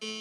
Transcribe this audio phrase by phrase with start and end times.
[0.00, 0.12] Shoot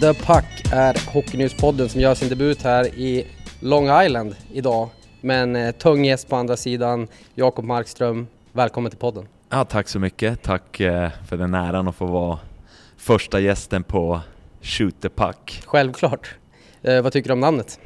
[0.00, 3.26] the Puck är Hockeynews-podden som gör sin debut här i
[3.60, 4.88] Long Island idag.
[5.20, 8.26] Med en eh, tung gäst på andra sidan, Jakob Markström.
[8.52, 9.26] Välkommen till podden.
[9.50, 10.42] Ja, tack så mycket.
[10.42, 12.38] Tack eh, för den äran att få vara
[12.96, 14.20] första gästen på
[14.62, 15.62] Shoot the Puck.
[15.66, 16.34] Självklart.
[16.82, 17.80] Eh, vad tycker du om namnet?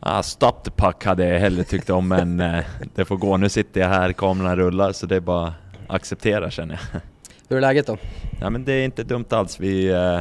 [0.00, 3.36] Ah, Stop the Puck hade jag hellre tyckt om, men eh, det får gå.
[3.36, 5.54] Nu sitter jag här, kameran rullar, så det är bara
[5.88, 7.00] acceptera känner jag.
[7.48, 7.96] Hur är läget då?
[8.40, 9.60] Ja, men det är inte dumt alls.
[9.60, 10.20] Vi eh,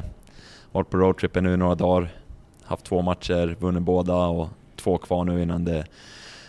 [0.72, 2.09] varit på roadtrippen nu några dagar,
[2.64, 4.48] haft två matcher, vunnit båda och
[4.80, 5.86] två kvar nu innan det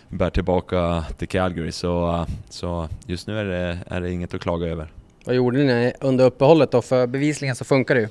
[0.09, 1.71] bär tillbaka till Calgary.
[1.71, 4.87] Så, så just nu är det, är det inget att klaga över.
[5.25, 6.81] Vad gjorde ni under uppehållet då?
[6.81, 8.07] För bevisligen så funkar det ju.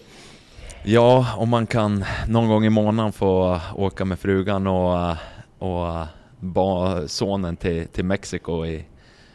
[0.83, 5.17] Ja, om man kan någon gång i månaden få åka med frugan och,
[5.59, 6.06] och
[6.39, 8.84] ba sonen till, till Mexiko i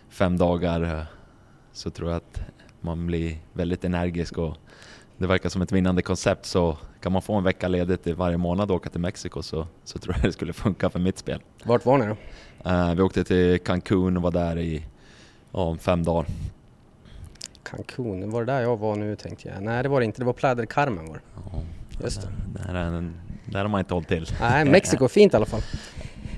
[0.09, 1.05] fem dagar
[1.73, 2.41] så tror jag att
[2.81, 4.57] man blir väldigt energisk och
[5.17, 8.37] det verkar som ett vinnande koncept så kan man få en vecka ledigt i varje
[8.37, 11.41] månad och åka till Mexiko så, så tror jag det skulle funka för mitt spel.
[11.63, 12.15] Vart var ni då?
[12.69, 14.85] Uh, vi åkte till Cancun och var där i
[15.51, 16.25] ja, fem dagar.
[17.63, 19.63] Cancun, var det där jag var nu tänkte jag?
[19.63, 21.21] Nej det var det inte, det var Playa del Carmen var det.
[21.51, 21.61] Ja,
[22.03, 22.27] Just det.
[22.53, 23.11] Där, där,
[23.45, 24.27] där har man inte hållit till.
[24.41, 25.61] Nej, Mexiko, fint i alla fall.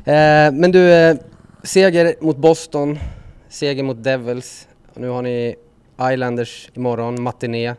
[0.06, 1.18] Eh, men du, eh,
[1.64, 3.00] seger mot Boston,
[3.50, 4.68] seger mot Devils.
[4.94, 5.56] Nu har ni
[6.02, 7.76] Islanders imorgon, matiné.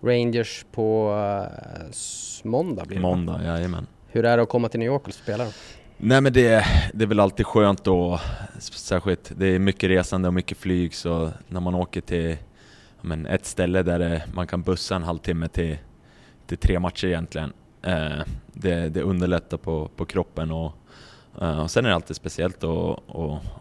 [0.00, 3.86] Rangers på uh, måndag blir det Måndag, jajamän.
[4.08, 5.50] Hur är det att komma till New York och spela då?
[5.96, 8.20] Nej men det, det är väl alltid skönt då,
[8.58, 12.36] särskilt det är mycket resande och mycket flyg så när man åker till
[13.00, 15.78] men, ett ställe där det, man kan bussa en halvtimme till,
[16.46, 17.52] till tre matcher egentligen.
[17.82, 18.20] Eh,
[18.52, 20.72] det, det underlättar på, på kroppen och,
[21.40, 22.98] eh, och sen är det alltid speciellt att,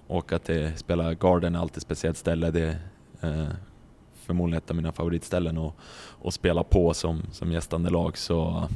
[0.07, 2.51] åka till, spela Garden är alltid ett speciellt ställe.
[2.51, 2.77] Det,
[3.21, 3.47] eh,
[4.27, 5.73] förmodligen ett av mina favoritställen att,
[6.23, 8.17] att spela på som, som gästande lag.
[8.17, 8.67] Så,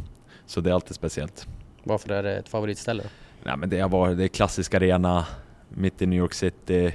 [0.45, 1.47] så det är alltid speciellt.
[1.83, 3.03] Varför är det ett favoritställe?
[3.43, 5.25] Nej, men det, har varit, det är klassisk arena
[5.69, 6.93] mitt i New York City.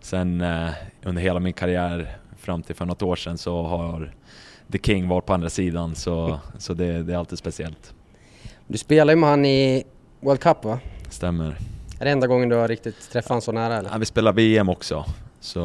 [0.00, 0.70] Sen eh,
[1.04, 4.14] under hela min karriär fram till för något år sedan så har
[4.72, 7.94] The King varit på andra sidan så, så det, det är alltid speciellt.
[8.66, 9.84] Du spelar ju med han i
[10.20, 10.80] World Cup va?
[11.10, 11.56] Stämmer.
[12.00, 13.90] Är det enda gången du har riktigt träffat honom så nära eller?
[13.90, 15.04] Ja, vi spelar VM också.
[15.40, 15.62] Så,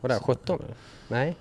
[0.00, 0.74] var det 17 eller?
[1.08, 1.36] Nej?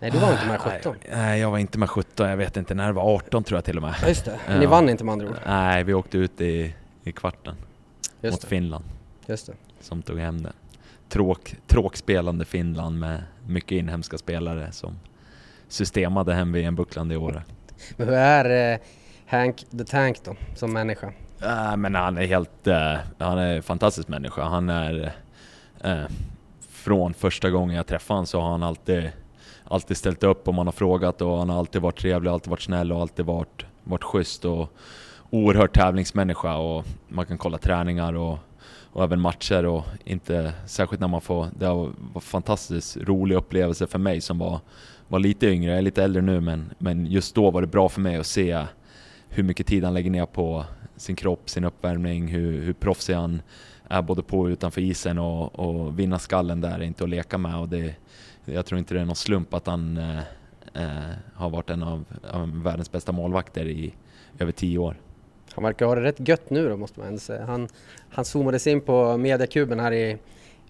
[0.00, 0.96] Nej, du var inte med 17?
[1.12, 2.28] Nej, jag var inte med 17.
[2.28, 3.94] Jag vet inte när det var 18 tror jag till och med.
[4.02, 4.38] Ja, just det.
[4.58, 5.36] Ni vann inte med andra ord?
[5.46, 6.74] Nej, vi åkte ut i,
[7.04, 7.56] i kvarten
[8.20, 8.46] just mot det.
[8.46, 8.84] Finland.
[9.26, 9.52] Just det.
[9.80, 10.52] Som tog hem det.
[11.08, 14.98] Tråk, tråkspelande Finland med mycket inhemska spelare som
[15.68, 17.44] systemade hem VM-bucklan det året.
[17.96, 18.80] Men hur är eh,
[19.26, 21.12] Hank the Tank då, som människa?
[21.42, 24.42] Äh, men han är helt, uh, han är en fantastisk människa.
[24.42, 25.12] Han är,
[25.84, 26.04] uh,
[26.70, 29.10] från första gången jag träffade honom så har han alltid
[29.64, 32.62] alltid ställt upp och man har frågat och han har alltid varit trevlig, alltid varit
[32.62, 34.72] snäll och alltid varit, varit schysst och
[35.30, 38.38] oerhört tävlingsmänniska och man kan kolla träningar och,
[38.92, 43.86] och även matcher och inte, särskilt när man får, det har varit fantastiskt rolig upplevelse
[43.86, 44.60] för mig som var,
[45.08, 47.88] var lite yngre, jag är lite äldre nu men, men just då var det bra
[47.88, 48.64] för mig att se
[49.28, 50.64] hur mycket tid han lägger ner på
[50.96, 53.42] sin kropp, sin uppvärmning, hur, hur proffsig han
[53.88, 57.38] är både på och utanför isen och, och vinna skallen där är inte att leka
[57.38, 57.56] med.
[57.56, 57.94] Och det
[58.44, 60.18] jag tror inte det är någon slump att han eh,
[60.74, 63.94] eh, har varit en av, av, världens bästa målvakter i
[64.38, 64.96] över tio år.
[65.52, 67.44] Han verkar ha det rätt gött nu då måste man ändå säga.
[67.44, 67.68] Han,
[68.10, 70.18] han zoomades in på mediakuben här i,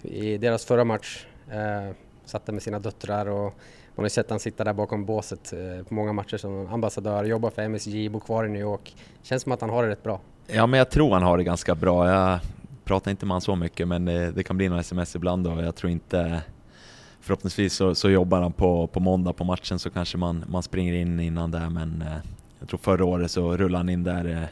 [0.03, 1.27] i deras förra match.
[1.51, 1.95] Eh,
[2.25, 3.55] satt med sina döttrar och
[3.95, 7.51] man har sett han sitta där bakom båset eh, på många matcher som ambassadör, jobbar
[7.51, 8.97] för MSG, bor kvar i New York.
[9.23, 10.21] Känns som att han har det rätt bra.
[10.47, 12.09] Ja men jag tror han har det ganska bra.
[12.09, 12.39] Jag
[12.85, 15.63] pratar inte med honom så mycket men det, det kan bli några sms ibland och
[15.63, 16.43] jag tror inte
[17.21, 20.95] förhoppningsvis så, så jobbar han på, på måndag på matchen så kanske man, man springer
[20.95, 22.19] in innan där men eh,
[22.59, 24.49] jag tror förra året så rullade han in där eh,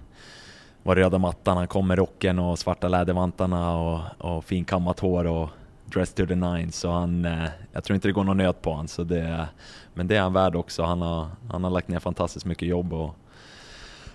[0.82, 5.48] var röda mattan, han kom med rocken och svarta lädervantarna och, och finkammat hår och
[5.84, 8.70] dressed to the nine så han, eh, jag tror inte det går någon nöt på
[8.70, 9.48] honom så det,
[9.94, 10.82] men det är han värd också.
[10.82, 13.14] Han har, han har lagt ner fantastiskt mycket jobb och,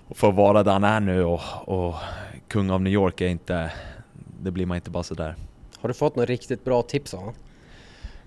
[0.07, 1.95] och för att vara där han är nu och, och
[2.47, 3.71] kung av New York är inte,
[4.41, 5.35] det blir man inte bara sådär.
[5.77, 7.35] Har du fått något riktigt bra tips av honom?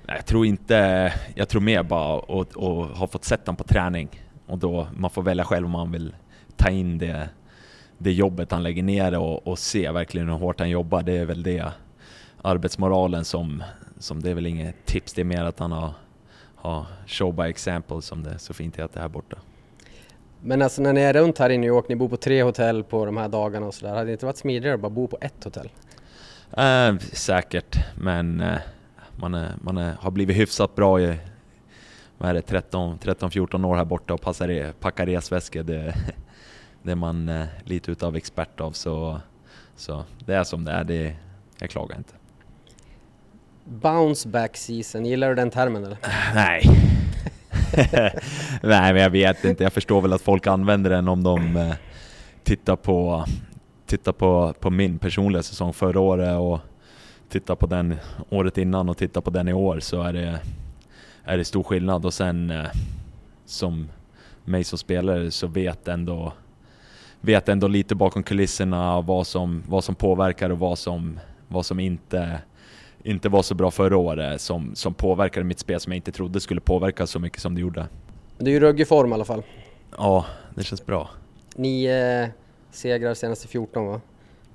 [0.09, 2.55] Nej, jag tror inte, jag tror mer bara att
[2.99, 4.09] ha fått sett honom på träning
[4.47, 6.15] och då man får välja själv om man vill
[6.57, 7.29] ta in det,
[7.99, 11.25] det jobbet han lägger ner och, och se verkligen hur hårt han jobbar, det är
[11.25, 11.73] väl det
[12.43, 13.63] arbetsmoralen som,
[13.99, 15.91] som det är väl inget tips, det är mer att han har,
[16.55, 19.37] har show by example som det så fint heter här borta.
[20.43, 22.85] Men alltså när ni är runt här i New York, ni bor på tre hotell
[22.85, 25.19] på de här dagarna och sådär, hade det inte varit smidigare att bara bo på
[25.21, 25.71] ett hotell?
[26.57, 28.59] Eh, säkert, men eh,
[29.17, 31.19] man, är, man är, har blivit hyfsat bra i
[32.19, 35.63] 13-14 år här borta och passar, packar resväskor.
[35.63, 35.95] Det,
[36.83, 39.21] det är man eh, lite utav expert av så,
[39.77, 41.17] så det är som det är, det,
[41.59, 42.13] jag klagar inte.
[43.65, 45.99] Bounce back season, gillar du den termen eller?
[46.35, 46.63] Nej.
[48.63, 51.75] Nej men jag vet inte, jag förstår väl att folk använder den om de eh,
[52.45, 53.25] tittar på,
[53.87, 56.61] tittar på, på min personliga säsong förra året och
[57.29, 57.97] tittar på den
[58.31, 60.41] året innan och tittar på den i år så är det,
[61.25, 62.67] är det stor skillnad och sen eh,
[63.45, 63.89] som
[64.45, 66.33] mig som spelare så vet ändå
[67.21, 71.81] vet ändå lite bakom kulisserna vad som, vad som påverkar och vad som, vad som
[71.81, 72.39] inte,
[73.03, 76.41] inte var så bra förra året som, som påverkade mitt spel som jag inte trodde
[76.41, 77.87] skulle påverka så mycket som det gjorde.
[78.39, 79.43] Du är ju ruggig form i alla fall.
[79.97, 81.11] Ja, det känns bra.
[81.57, 82.31] Nio
[82.71, 84.01] segrar senaste 14 va?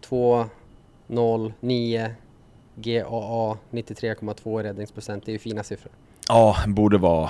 [0.01, 0.45] 2,
[1.07, 2.15] 0, 9,
[2.75, 5.25] GAA 93,2 räddningsprocent.
[5.25, 5.91] Det är ju fina siffror.
[6.27, 7.29] Ja, borde vara,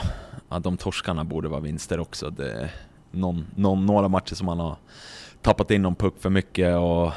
[0.50, 2.30] ja, de torskarna borde vara vinster också.
[2.30, 2.70] Det,
[3.12, 4.76] någon, någon, några matcher som man har
[5.42, 7.12] tappat in någon puck för mycket och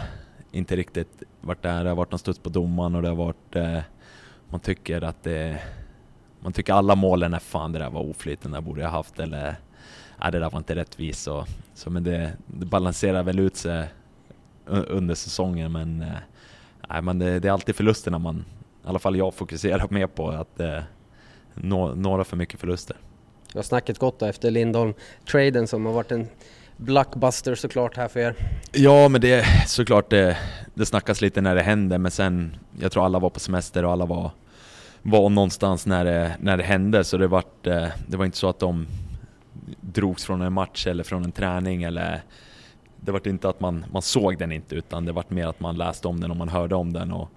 [0.52, 1.84] inte riktigt varit där.
[1.84, 3.56] Det har varit någon studs på domaren och det har varit...
[3.56, 3.78] Eh,
[4.48, 5.62] man tycker att det...
[6.40, 9.56] Man tycker alla målen är fan det där var oflyt, där borde jag haft eller...
[10.20, 13.88] Nej, det där var inte rättvist Och, så men det, det balanserar väl ut sig
[14.66, 16.02] under säsongen men...
[16.02, 16.08] Eh,
[16.90, 18.44] nej, men det, det, är alltid förlusterna man...
[18.84, 20.60] I alla fall jag fokuserar mer på att...
[20.60, 20.80] Eh,
[21.54, 22.96] nå, några för mycket förluster.
[23.52, 26.28] Du har snacket gått då efter Lindholm-traden som har varit en
[26.76, 28.34] blockbuster såklart här för er.
[28.72, 30.36] Ja, men det är såklart det,
[30.74, 33.92] det snackas lite när det händer, men sen jag tror alla var på semester och
[33.92, 34.30] alla var,
[35.02, 38.48] var någonstans när det, när det hände, så det, vart, eh, det var inte så
[38.48, 38.86] att de
[39.80, 42.22] drogs från en match eller från en träning eller
[43.04, 45.76] det var inte att man, man såg den inte utan det var mer att man
[45.76, 47.12] läste om den och man hörde om den.
[47.12, 47.30] Och,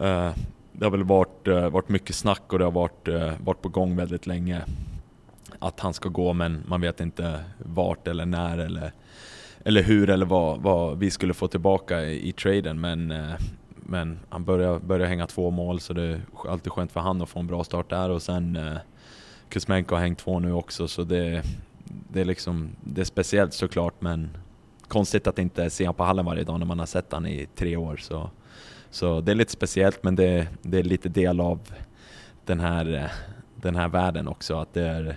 [0.00, 0.32] eh,
[0.72, 3.68] det har väl varit, eh, varit mycket snack och det har varit, eh, varit på
[3.68, 4.62] gång väldigt länge
[5.58, 8.92] att han ska gå men man vet inte vart eller när eller,
[9.64, 13.34] eller hur eller vad, vad vi skulle få tillbaka i, i traden men, eh,
[13.74, 17.28] men han börjar, börjar hänga två mål så det är alltid skönt för han att
[17.28, 18.76] få en bra start där och sen eh,
[19.48, 21.42] Kuzmenko har hängt två nu också så det,
[21.84, 24.30] det, är liksom, det är speciellt såklart men
[24.92, 27.48] konstigt att inte se honom på hallen varje dag när man har sett honom i
[27.54, 27.96] tre år.
[27.96, 28.30] Så,
[28.90, 31.60] så det är lite speciellt men det, det är lite del av
[32.44, 33.12] den här,
[33.56, 34.58] den här världen också.
[34.58, 35.16] Att det är,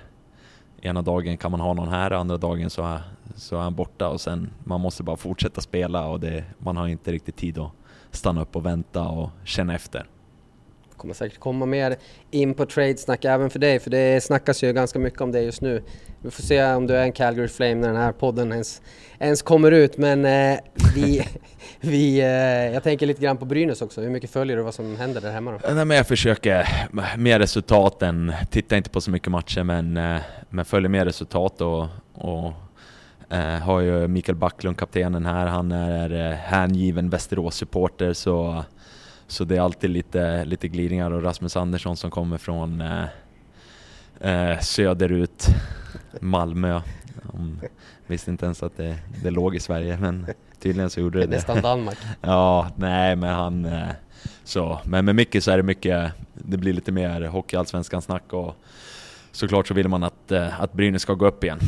[0.82, 3.02] ena dagen kan man ha någon här, andra dagen så är,
[3.36, 6.88] så är han borta och sen man måste bara fortsätta spela och det, man har
[6.88, 7.72] inte riktigt tid att
[8.12, 10.06] stanna upp och vänta och känna efter.
[10.96, 11.96] Det kommer säkert komma mer
[12.32, 15.62] in på tradesnack även för dig, för det snackas ju ganska mycket om det just
[15.62, 15.84] nu.
[16.22, 18.82] Vi får se om du är en Calgary Flame när den här podden ens,
[19.20, 20.60] ens kommer ut, men eh,
[20.96, 21.28] vi,
[21.82, 24.02] vi, eh, jag tänker lite grann på Brynäs också.
[24.02, 25.52] Hur mycket följer du vad som händer där hemma?
[25.52, 25.68] Då?
[25.68, 26.68] Eh, nej, men jag försöker
[27.18, 28.34] mer resultaten.
[28.52, 32.54] tittar inte på så mycket matcher, men, eh, men följer mer resultat och, och
[33.30, 38.64] eh, har ju Mikael Backlund, kaptenen här, han är eh, hängiven Västerås-supporter så
[39.28, 43.06] så det är alltid lite, lite glidningar och Rasmus Andersson som kommer från eh,
[44.20, 45.48] eh, söderut,
[46.20, 46.82] Malmö.
[47.34, 47.62] Um,
[48.08, 50.26] visste inte ens att det, det låg i Sverige men
[50.60, 51.36] tydligen så gjorde det det.
[51.36, 51.98] Nästan Danmark.
[52.22, 53.66] ja, nej men han...
[53.66, 53.90] Eh,
[54.44, 58.56] så, men med mycket så är det mycket, det blir lite mer hockeyallsvenskan snack och
[59.32, 61.60] såklart så vill man att, eh, att Brynäs ska gå upp igen.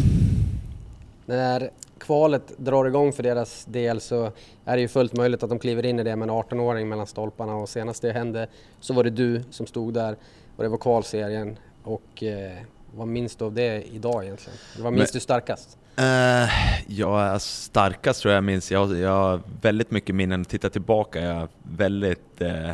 [1.25, 1.69] När
[2.07, 4.31] kvalet drar igång för deras del så
[4.65, 7.07] är det ju fullt möjligt att de kliver in i det med en 18-åring mellan
[7.07, 8.47] stolparna och senast det hände
[8.79, 10.15] så var det du som stod där
[10.55, 12.57] och det var kvalserien och eh,
[12.95, 14.59] vad minns du av det idag egentligen?
[14.79, 15.77] Vad minns Men, du starkast?
[15.99, 16.49] Uh,
[16.87, 21.49] ja, starkast tror jag minns, jag, jag har väldigt mycket minnen, titta tillbaka, jag har
[21.63, 22.69] väldigt uh,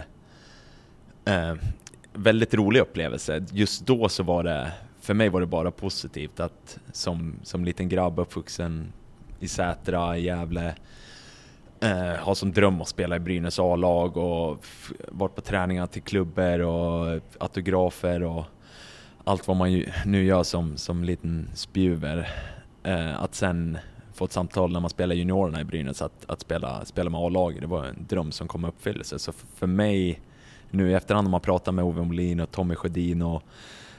[1.29, 1.55] uh,
[2.13, 3.45] väldigt rolig upplevelse.
[3.51, 4.71] Just då så var det,
[5.01, 8.93] för mig var det bara positivt att som, som liten grabb uppvuxen
[9.43, 10.75] i Sätra, i Gävle.
[11.79, 14.65] Eh, har som dröm att spela i Brynäs A-lag och
[15.07, 18.45] varit på träningar till klubbor och autografer och
[19.23, 22.29] allt vad man nu gör som, som liten spjuver.
[22.83, 23.77] Eh, att sen
[24.13, 27.61] få ett samtal när man spelar juniorerna i Brynäs att, att spela, spela med A-laget,
[27.61, 29.19] det var en dröm som kom i uppfyllelse.
[29.19, 30.21] Så för, för mig,
[30.69, 33.43] nu i efterhand när man pratar med Ove Molin och Tommy Sjödin och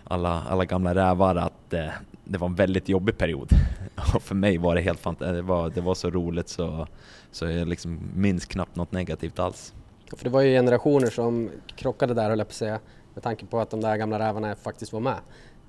[0.04, 1.88] alla, alla gamla rävar att eh,
[2.24, 3.48] det var en väldigt jobbig period.
[4.14, 6.86] Och för mig var det helt fantastiskt, det var, det var så roligt så,
[7.30, 9.74] så jag liksom minns knappt något negativt alls.
[10.16, 12.80] För det var ju generationer som krockade där höll jag på att säga,
[13.14, 15.16] med tanke på att de där gamla rävarna faktiskt var med.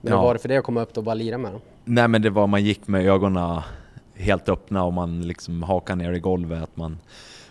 [0.02, 0.20] Men ja.
[0.20, 1.62] hur var det för dig att komma upp och bara lira med dem?
[1.86, 3.62] Nej men det var, man gick med ögonen
[4.14, 6.64] helt öppna och man liksom hakade ner i golvet.
[6.64, 6.98] Att man,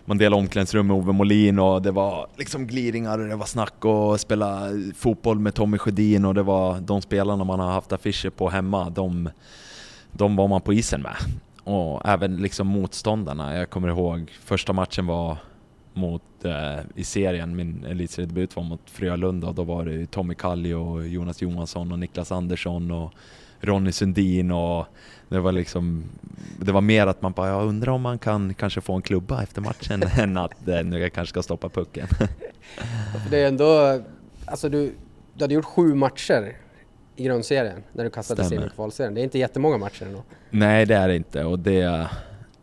[0.05, 3.85] man delade omklädningsrum med Ove Molin och det var liksom gliringar och det var snack
[3.85, 8.29] och spela fotboll med Tommy Sjödin och det var de spelarna man har haft affischer
[8.29, 9.29] på hemma, de,
[10.11, 11.15] de var man på isen med.
[11.63, 13.55] Och även liksom motståndarna.
[13.55, 15.37] Jag kommer ihåg första matchen var
[15.93, 20.75] mot, eh, i serien, min elitseriedebut var mot Frölunda och då var det Tommy Kallio
[20.75, 23.13] och Jonas Johansson och Niklas Andersson och
[23.65, 24.85] Ronny Sundin och
[25.29, 26.03] det var liksom,
[26.59, 29.43] det var mer att man bara, jag undrar om man kan kanske få en klubba
[29.43, 32.07] efter matchen än att eh, nu jag kanske ska stoppa pucken.
[33.29, 34.01] det är ändå,
[34.45, 34.93] alltså du,
[35.33, 36.55] du hade gjort sju matcher
[37.15, 39.13] i grundserien när du kastades in i kvalserien.
[39.13, 40.23] Det är inte jättemånga matcher ändå.
[40.49, 42.07] Nej, det är det inte och det,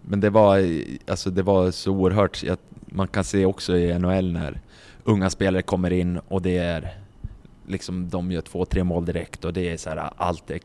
[0.02, 0.66] men det var,
[1.06, 2.44] alltså det var så oerhört,
[2.86, 4.60] man kan se också i NHL när
[5.04, 7.01] unga spelare kommer in och det är
[7.72, 10.60] liksom de gör två, tre mål direkt och det är så här, allt är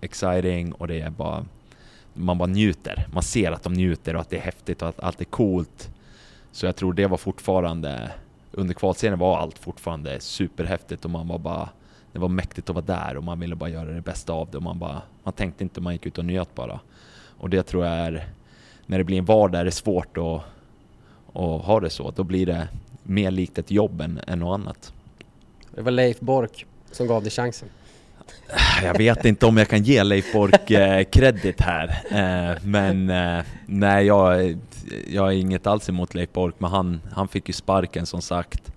[0.00, 1.44] exciting och det är bara
[2.18, 3.06] man bara njuter.
[3.12, 5.90] Man ser att de njuter och att det är häftigt och att allt är coolt.
[6.52, 8.10] Så jag tror det var fortfarande,
[8.52, 11.68] under kvalserien var allt fortfarande superhäftigt och man var bara,
[12.12, 14.56] det var mäktigt att vara där och man ville bara göra det bästa av det
[14.56, 16.80] och man bara, man tänkte inte, man gick ut och njöt bara.
[17.38, 18.28] Och det tror jag är,
[18.86, 20.42] när det blir en vardag är det svårt att,
[21.32, 22.10] att ha det så.
[22.10, 22.68] Då blir det
[23.02, 24.92] mer likt ett jobb än, än något annat.
[25.78, 27.68] Det var Leif Bork som gav dig chansen.
[28.82, 33.44] Jag vet inte om jag kan ge Leif Bork eh, credit här, eh, men eh,
[33.66, 34.56] nej, jag,
[35.08, 38.72] jag har inget alls emot Leif Bork, men han, han fick ju sparken som sagt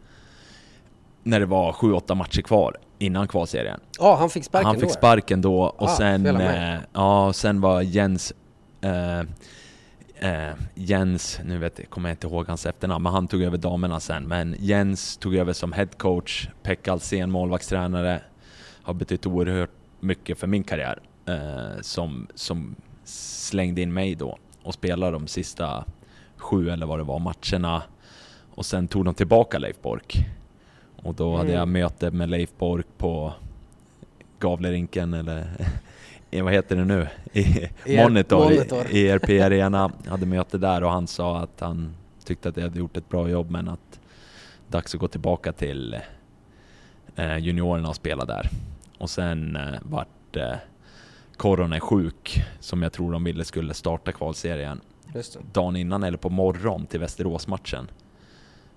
[1.24, 3.80] när det var 7-8 matcher kvar innan kvalserien.
[4.00, 7.62] Ja, han fick sparken Han fick då, sparken då och ah, sen, eh, ja, sen
[7.62, 8.34] var Jens
[10.22, 14.00] eh, Jens, nu vet, kommer jag inte ihåg hans efternamn, men han tog över damerna
[14.00, 14.28] sen.
[14.28, 18.22] Men Jens tog över som headcoach, Pekka Alsen målvaktstränare,
[18.84, 21.00] har betytt oerhört mycket för min karriär.
[21.26, 25.86] Eh, som, som slängde in mig då och spelade de sista
[26.38, 27.84] sju eller vad det var matcherna.
[28.56, 30.26] Och sen tog de tillbaka Leif Bork.
[30.96, 31.38] Och då mm.
[31.38, 33.34] hade jag möte med Leif Bork på
[34.40, 35.48] Gavlerinken eller
[36.40, 37.08] vad heter det nu?
[37.34, 38.88] I e Monitor, Monitor.
[38.90, 39.92] i ERP Arena.
[40.08, 41.96] Hade möte där och han sa att han
[42.26, 44.00] tyckte att jag hade gjort ett bra jobb men att
[44.68, 45.98] dags att gå tillbaka till
[47.16, 48.50] eh, juniorerna och spela där.
[48.98, 50.56] Och sen eh, vart eh,
[51.38, 54.82] Koronen sjuk, som jag tror de ville skulle starta kvalserien
[55.54, 57.90] dagen innan eller på morgon till Västeråsmatchen.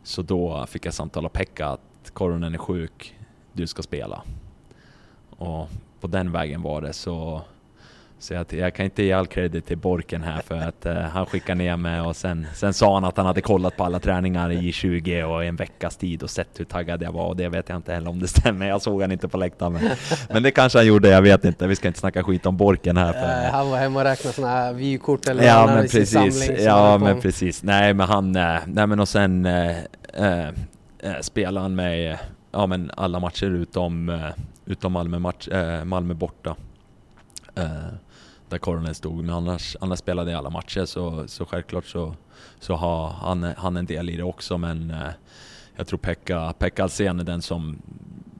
[0.03, 3.19] Så då fick jag samtal av Pekka att Koronen är sjuk,
[3.53, 4.23] du ska spela.
[5.39, 5.69] Och
[6.01, 7.43] på den vägen var det så
[8.25, 11.27] så jag, jag, kan inte ge all credit till Borken här för att uh, han
[11.27, 14.53] skickade ner mig och sen, sen sa han att han hade kollat på alla träningar
[14.53, 17.69] i 20 och en veckas tid och sett hur taggad jag var och det vet
[17.69, 18.69] jag inte heller om det stämmer.
[18.69, 19.73] Jag såg han inte på läktaren.
[19.73, 19.91] Men,
[20.29, 21.67] men det kanske han gjorde, jag vet inte.
[21.67, 23.13] Vi ska inte snacka skit om Borken här.
[23.13, 26.51] För, uh, han var hemma och räknade sådana här vykort eller ja, men precis.
[26.59, 27.63] Ja, men precis.
[27.63, 29.49] Nej, men han, uh, nej men och sen
[31.21, 32.19] spelade han med
[32.53, 34.21] ja, men alla matcher utom,
[34.67, 35.49] utom Malmö, match,
[35.85, 36.57] Malmö borta
[38.49, 39.25] där Coronen stod.
[39.25, 42.15] Men annars, annars spelade jag alla matcher så, så självklart så,
[42.61, 44.59] så har han, han en del i det också.
[44.59, 45.09] Men eh,
[45.77, 47.83] jag tror Pekka, Pekka Alsen är den som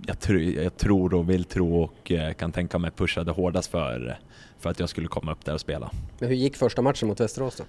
[0.07, 4.19] jag, tr jag tror och vill tro och kan tänka mig pushade hårdast för,
[4.59, 5.91] för att jag skulle komma upp där och spela.
[6.19, 7.65] Men hur gick första matchen mot Västerås då?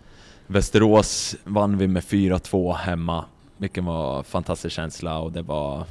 [0.48, 3.26] Västerås vann vi med 4-2 hemma,
[3.58, 5.86] vilket var en fantastisk känsla och det var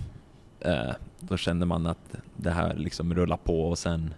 [0.61, 0.90] eh,
[1.28, 4.14] då kände man att det här liksom rullar på och sen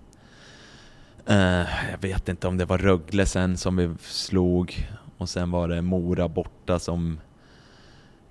[1.26, 5.68] eh, jag vet inte om det var Rögle sen som vi slog och sen var
[5.68, 7.20] det Mora borta som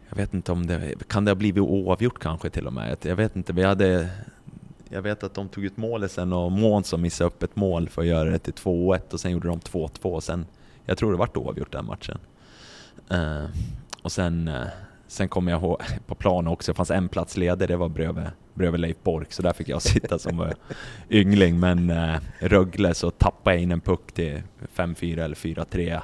[0.09, 2.97] jag vet inte om det, kan det ha blivit oavgjort kanske till och med?
[3.01, 4.09] Jag vet inte, vi hade
[4.89, 8.01] jag vet att de tog ut målet sen och Månsson missade upp ett mål för
[8.01, 10.45] att göra det till 2-1 och sen gjorde de 2-2 sen,
[10.85, 12.17] jag tror det vart oavgjort den matchen.
[13.11, 13.45] Uh,
[14.01, 14.67] och sen uh,
[15.07, 18.25] Sen kommer jag ihåg på plan också, det fanns en plats ledig, det var bredvid,
[18.53, 20.51] bredvid Leif Bork, så där fick jag sitta som eh,
[21.09, 21.59] yngling.
[21.59, 24.41] Men eh, Rögle så tappade jag in en puck till
[24.75, 26.01] 5-4 eller 4-3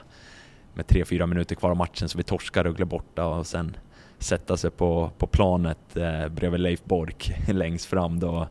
[0.73, 3.77] med 3-4 minuter kvar av matchen, så vi torskar Rögle borta och sen
[4.19, 8.19] sätta sig på, på planet eh, bredvid Leif Bork längst fram.
[8.19, 8.47] Då,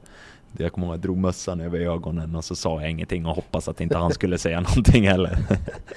[0.56, 3.68] jag kommer ihåg jag drog mössan över ögonen och så sa jag ingenting och hoppas
[3.68, 5.38] att inte han skulle säga någonting heller.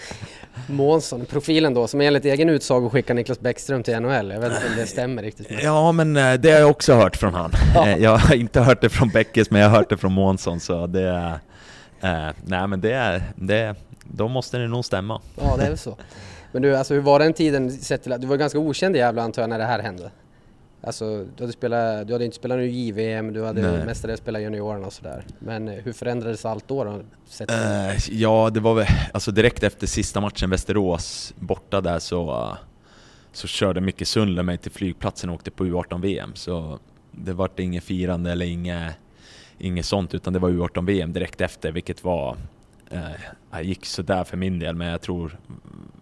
[0.67, 4.31] Månsson, profilen då, som enligt egen utsago skickar Niklas Bäckström till NHL.
[4.31, 5.47] Jag vet inte om det stämmer riktigt.
[5.63, 7.51] Ja, men eh, det har jag också hört från han.
[7.75, 7.87] Ja.
[7.87, 10.59] Eh, jag har inte hört det från Bäckes, men jag har hört det från Månsson,
[10.59, 11.39] så det...
[12.01, 15.21] Eh, nej, men det, det, då måste det nog stämma.
[15.35, 15.97] Ja, det är väl så.
[16.51, 18.99] Men du, alltså hur var den tiden sett till att du var ganska okänd i
[18.99, 20.11] Gävle antar jag när det här hände?
[20.85, 23.85] Alltså, du hade, spelat, du hade inte spelat nu JVM, du hade Nej.
[23.85, 25.25] mestadels spelat juniorerna och sådär.
[25.39, 26.83] Men eh, hur förändrades allt då?
[26.83, 32.31] då uh, ja, det var väl alltså direkt efter sista matchen Västerås borta där så,
[32.31, 32.55] uh,
[33.31, 36.31] så körde Micke Sundler mig till flygplatsen och åkte på U18-VM.
[36.35, 36.79] Så
[37.11, 38.95] det vart inget firande eller inget,
[39.57, 42.37] inget sånt, utan det var U18-VM direkt efter, vilket var
[42.93, 45.39] uh, gick sådär för min del, men jag tror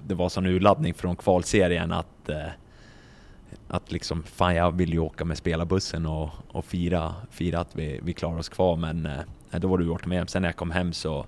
[0.08, 2.30] det var sån urladdning från kvalserien att
[3.68, 8.00] att liksom, fan jag vill ju åka med spelarbussen och, och fira, fira att vi,
[8.04, 10.30] vi klarar oss kvar, men eh, då var det gjort med.
[10.30, 11.26] Sen när jag kom hem så,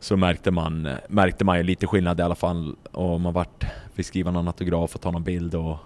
[0.00, 4.06] så märkte man, märkte man ju lite skillnad i alla fall och man vart, fick
[4.06, 5.76] skriva någon autograf och ta någon bild och,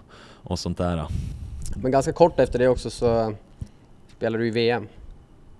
[0.43, 1.07] och sånt där.
[1.75, 3.35] Men ganska kort efter det också så
[4.17, 4.87] spelade du i VM.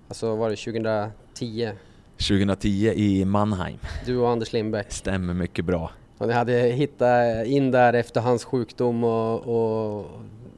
[0.08, 1.72] Alltså var det 2010?
[2.16, 3.78] 2010 i Mannheim.
[4.06, 4.92] Du och Anders Lindbäck.
[4.92, 5.90] Stämmer mycket bra.
[6.18, 10.06] Och ni hade hittat in där efter hans sjukdom och, och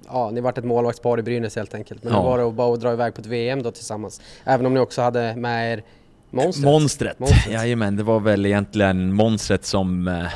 [0.07, 2.05] ja, ni vart ett målvaktspar i Brynäs helt enkelt.
[2.05, 2.19] Men ja.
[2.19, 4.21] det var det bara att dra iväg på ett VM då tillsammans.
[4.45, 5.83] Även om ni också hade med er
[6.31, 6.65] monstret.
[6.65, 7.53] Monstret, monstret.
[7.53, 7.97] jajamän.
[7.97, 10.09] Det var väl egentligen monstret som...
[10.09, 10.27] Eh,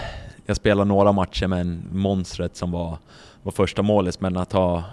[0.46, 2.98] jag spelade några matcher men monstret som var,
[3.42, 4.20] var första målet.
[4.20, 4.84] Men att ha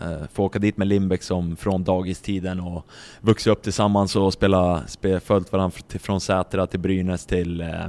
[0.00, 2.86] eh, få åka dit med Lindbäck som från dagistiden och
[3.20, 7.86] vuxit upp tillsammans och spela, spela följt varandra från Sätra till Brynäs till eh,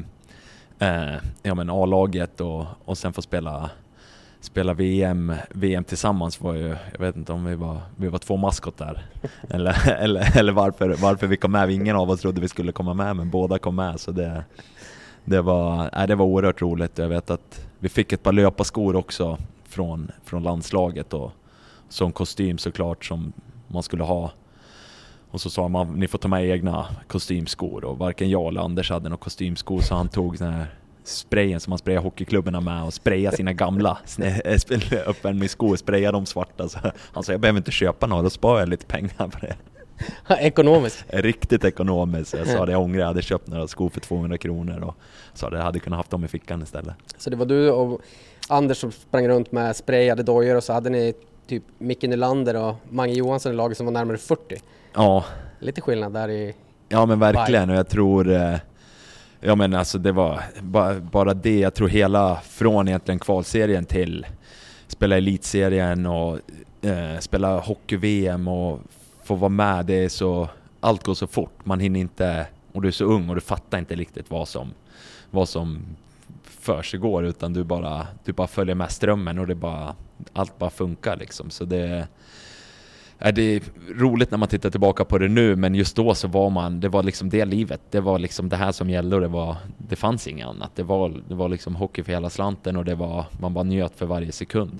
[0.79, 3.69] eh, ja, men A-laget och, och sen få spela,
[4.39, 8.37] spela VM, VM tillsammans var ju, jag vet inte om vi var, vi var två
[8.37, 9.05] maskotar
[9.49, 11.71] eller, eller, eller varför, varför vi kom med.
[11.71, 14.43] Ingen av oss trodde vi skulle komma med men båda kom med så det,
[15.25, 16.97] det, var, nej, det var oerhört roligt.
[16.97, 21.31] Jag vet att vi fick ett par löparskor också från, från landslaget och
[21.89, 23.33] som kostym såklart som
[23.67, 24.31] man skulle ha
[25.31, 28.89] och så sa man ni får ta med egna kostymskor och varken jag eller Anders
[28.89, 30.67] hade några kostymskor så han tog den här
[31.03, 33.97] sprayen som man sprayar hockeyklubborna med och sprayade sina gamla
[35.05, 36.69] uppvärmningsskor, sprayade de svarta.
[36.69, 36.79] Så
[37.13, 39.55] han sa jag behöver inte köpa några, då sparar jag lite pengar på det.
[40.39, 41.05] Ekonomiskt?
[41.07, 42.33] Riktigt ekonomiskt.
[42.33, 44.95] Jag sa det, jag ångrar jag hade köpt några skor för 200 kronor och
[45.33, 46.95] sa det, jag hade kunnat haft dem i fickan istället.
[47.17, 48.01] Så det var du och
[48.49, 51.13] Anders som sprang runt med sprayade dojor och så hade ni
[51.47, 54.61] typ Micke Nylander och Mange Johansson i laget som var närmare 40?
[54.93, 55.25] Ja.
[55.59, 56.55] Lite skillnad där i...
[56.89, 58.31] Ja men verkligen och jag tror...
[58.31, 58.55] Eh,
[59.39, 64.25] ja men alltså det var bara, bara det, jag tror hela från egentligen kvalserien till
[64.87, 66.39] spela elitserien och
[66.81, 68.79] eh, spela hockey-VM och
[69.23, 70.49] få vara med, det är så...
[70.79, 72.47] Allt går så fort, man hinner inte...
[72.73, 74.73] Och du är så ung och du fattar inte riktigt vad som,
[75.31, 75.85] vad som
[76.67, 79.95] försiggår utan du bara, du bara följer med strömmen och det bara,
[80.33, 81.49] allt bara funkar liksom.
[81.49, 82.07] Så det,
[83.19, 83.61] är det är
[83.93, 86.89] roligt när man tittar tillbaka på det nu, men just då så var man, det
[86.89, 87.81] var liksom det livet.
[87.91, 90.71] Det var liksom det här som gällde och det var, det fanns inget annat.
[90.75, 93.95] Det var, det var liksom hockey för hela slanten och det var, man bara njöt
[93.95, 94.79] för varje sekund.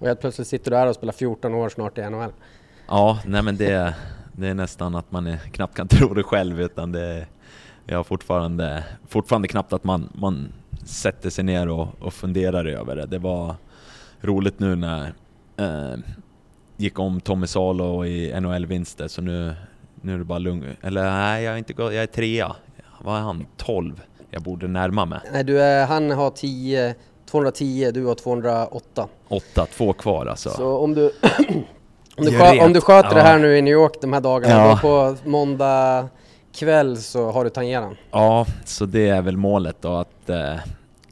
[0.00, 2.32] Och helt plötsligt sitter du här och spelar 14 år snart i NHL.
[2.88, 3.94] Ja, nej men det,
[4.32, 7.26] det är nästan att man är, knappt kan tro det själv utan det,
[7.86, 10.52] jag har fortfarande, fortfarande knappt att man, man
[10.88, 13.06] sätter sig ner och, och funderar över det.
[13.06, 13.54] Det var
[14.20, 15.12] roligt nu när
[15.56, 15.98] eh,
[16.76, 19.54] gick om Tommy Salo i NHL-vinster, så nu,
[19.94, 20.64] nu är det bara lugnt.
[20.82, 22.56] Eller nej, jag är, inte, jag är trea.
[23.00, 23.46] Vad är han?
[23.56, 24.00] 12?
[24.30, 25.20] Jag borde närma mig.
[25.32, 26.94] Nej, du är, han har 10,
[27.30, 29.08] 210, du har 208.
[29.28, 30.50] 8, två kvar alltså.
[30.50, 31.04] Så om du,
[32.16, 33.14] om du, skö, om du sköter ja.
[33.14, 34.70] det här nu i New York de här dagarna, ja.
[34.70, 36.08] då på måndag
[36.52, 37.96] kväll så har du tangeran.
[38.10, 40.54] Ja, så det är väl målet då att eh,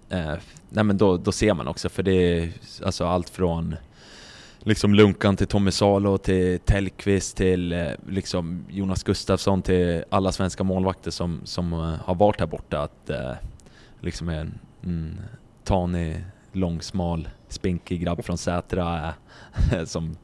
[0.09, 0.35] eh,
[0.69, 2.53] nej men då, då ser man också för det är
[2.85, 3.77] alltså allt från
[4.67, 10.65] liksom Lunkan till Tommy Salo till Tellqvist till eh, liksom Jonas Gustafsson till alla svenska
[10.65, 12.81] målvakter som, som eh, har varit här borta.
[12.81, 13.33] Att eh,
[14.01, 15.15] liksom en mm,
[15.65, 19.15] tanig, långsmal, spinkig grabb från Sätra
[19.73, 20.17] eh, som,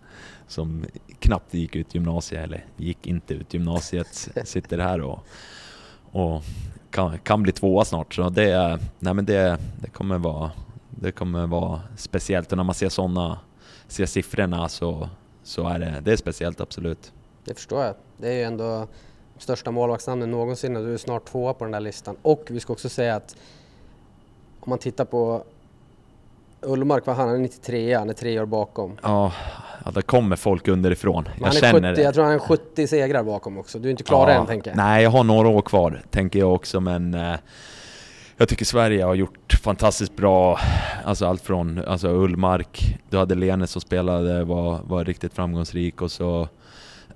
[0.53, 0.85] som
[1.19, 5.27] knappt gick ut gymnasiet, eller gick inte ut gymnasiet, sitter här och,
[6.13, 6.43] och
[6.91, 8.15] kan, kan bli tvåa snart.
[8.15, 10.51] Så det, nej men det, det, kommer vara,
[10.91, 13.39] det kommer vara speciellt och när man ser sådana
[13.89, 15.09] ser siffrorna så,
[15.43, 17.13] så är det, det är speciellt absolut.
[17.45, 17.95] Det förstår jag.
[18.17, 18.87] Det är ju ändå
[19.39, 22.17] största målvaktsnamnen någonsin och du är snart tvåa på den där listan.
[22.23, 23.37] Och vi ska också säga att
[24.61, 25.45] om man tittar på
[26.63, 27.29] Ullmark, var han?
[27.29, 28.99] Han är 93 han är tre år bakom.
[29.03, 29.33] Ja,
[29.85, 31.29] ja, det kommer folk underifrån.
[31.41, 32.03] Jag känner 70, det.
[32.03, 33.79] Jag tror han är 70 segrar bakom också.
[33.79, 34.77] Du är inte klar ja, än tänker jag.
[34.77, 37.35] Nej, jag har några år kvar tänker jag också men eh,
[38.37, 40.59] jag tycker Sverige har gjort fantastiskt bra,
[41.05, 46.13] alltså allt från alltså Ullmark, du hade Lene som spelade, var, var riktigt framgångsrik och
[46.13, 46.49] så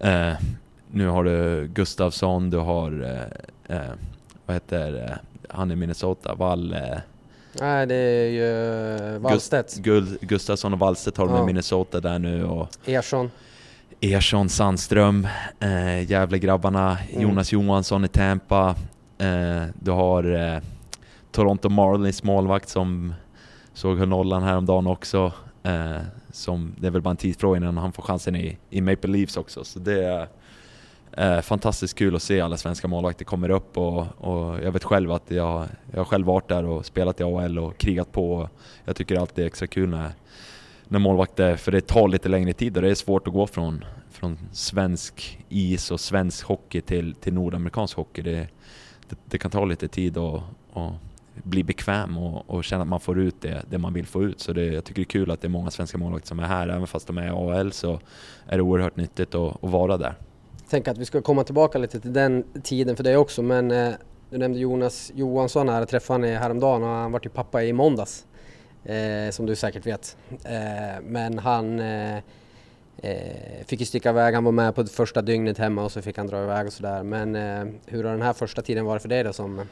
[0.00, 0.32] eh,
[0.90, 3.02] nu har du Gustavsson, du har
[3.68, 3.92] eh, eh
[4.46, 5.16] vad heter eh,
[5.48, 6.76] han i Minnesota, Wall...
[7.61, 9.77] Eh, Nej, det är ju Wallstedt.
[9.77, 11.42] Gust, Gustafsson och Wallstedt har de ja.
[11.42, 12.69] i Minnesota där nu och...
[12.85, 13.31] Ersson.
[14.01, 15.29] Ersson, Sandström,
[15.61, 17.23] eh, Gävlegrabbarna, mm.
[17.23, 18.75] Jonas Johansson i Tampa.
[19.19, 20.62] Eh, du har eh,
[21.33, 23.14] Toronto Marlins målvakt som
[23.75, 25.33] såg hur nollan häromdagen också.
[25.62, 25.97] Eh,
[26.33, 29.37] som, det är väl bara en tidsfråga innan han får chansen i, i Maple Leafs
[29.37, 29.64] också.
[29.64, 30.29] Så det är
[31.16, 35.12] eh, fantastiskt kul att se alla svenska målvakter kommer upp och, och jag vet själv
[35.12, 38.48] att jag, jag har själv varit där och spelat i AHL och krigat på.
[38.85, 40.11] Jag tycker alltid det är extra kul när,
[40.88, 43.85] när målvakter, för det tar lite längre tid och det är svårt att gå från,
[44.11, 48.22] från svensk is och svensk hockey till, till nordamerikansk hockey.
[48.22, 48.48] Det,
[49.09, 50.92] det, det kan ta lite tid och, och
[51.35, 54.40] bli bekväm och, och, känna att man får ut det, det man vill få ut.
[54.40, 56.46] Så det, jag tycker det är kul att det är många svenska målvakter som är
[56.46, 56.68] här.
[56.68, 58.00] Även fast de är i AHL så
[58.46, 60.14] är det oerhört nyttigt att, att vara där.
[60.66, 63.70] Jag tänker att vi ska komma tillbaka lite till den tiden för dig också men
[63.70, 63.92] eh,
[64.31, 67.72] du nämnde Jonas Johansson här, jag träffade honom häromdagen och han var ju pappa i
[67.72, 68.26] måndags.
[68.87, 70.16] Eh, som du säkert vet.
[70.44, 72.16] Eh, men han eh,
[72.96, 76.02] eh, fick ju sticka iväg, han var med på det första dygnet hemma och så
[76.02, 77.02] fick han dra iväg och sådär.
[77.02, 79.62] Men eh, hur har den här första tiden varit för dig då som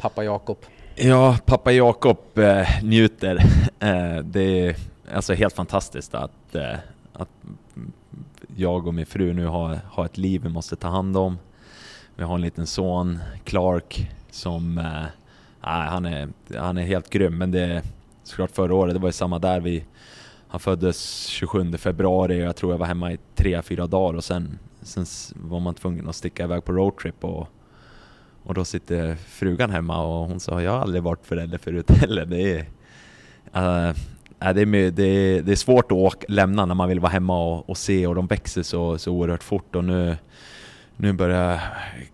[0.00, 0.58] pappa Jakob?
[0.94, 3.42] Ja, pappa Jakob eh, njuter.
[3.82, 4.76] Eh, det är
[5.14, 6.78] alltså helt fantastiskt att, eh,
[7.12, 7.28] att
[8.60, 11.38] jag och min fru nu har, har ett liv vi måste ta hand om.
[12.16, 14.80] Vi har en liten son, Clark, som
[15.62, 17.38] Äh, han, är, han är helt grym.
[17.38, 17.82] Men det är
[18.22, 19.60] såklart förra året, det var ju samma där.
[19.60, 19.84] Vi,
[20.48, 24.24] han föddes 27 februari och jag tror jag var hemma i tre, fyra dagar och
[24.24, 27.48] sen, sen var man tvungen att sticka iväg på roadtrip och
[28.42, 32.24] och då sitter frugan hemma och hon sa, jag har aldrig varit förälder förut heller.
[32.24, 32.66] Det
[33.52, 33.96] är, eh,
[34.44, 37.12] uh, det, är, det, är, det är svårt att åka, lämna när man vill vara
[37.12, 40.16] hemma och, och, se och de växer så, så oerhört fort och nu,
[40.96, 41.60] nu börjar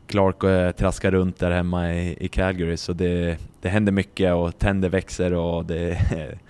[0.07, 2.77] Clark eh, traska runt där hemma i, i Calgary.
[2.77, 5.99] Så det, det händer mycket och tänder växer och det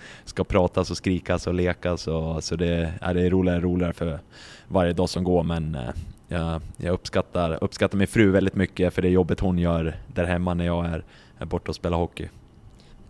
[0.25, 3.93] ska pratas och skrikas och lekas och, så det, ja, det är roligare och roligare
[3.93, 4.19] för
[4.69, 5.43] varje dag som går.
[5.43, 5.91] Men eh,
[6.29, 10.55] jag, jag uppskattar, uppskattar min fru väldigt mycket för det jobbet hon gör där hemma
[10.55, 11.05] när jag är,
[11.39, 12.29] är borta och spelar hockey.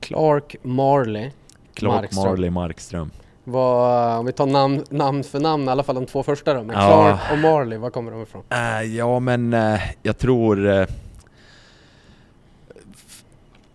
[0.01, 1.31] Clark Marley.
[1.77, 2.25] Clark Markström.
[2.25, 3.11] Marley Markström.
[3.45, 6.63] Vad, om vi tar namn, namn för namn, i alla fall de två första då.
[6.63, 8.43] Men Clark och Marley, var kommer de ifrån?
[8.53, 10.67] Uh, ja men uh, jag tror...
[10.67, 10.87] Uh,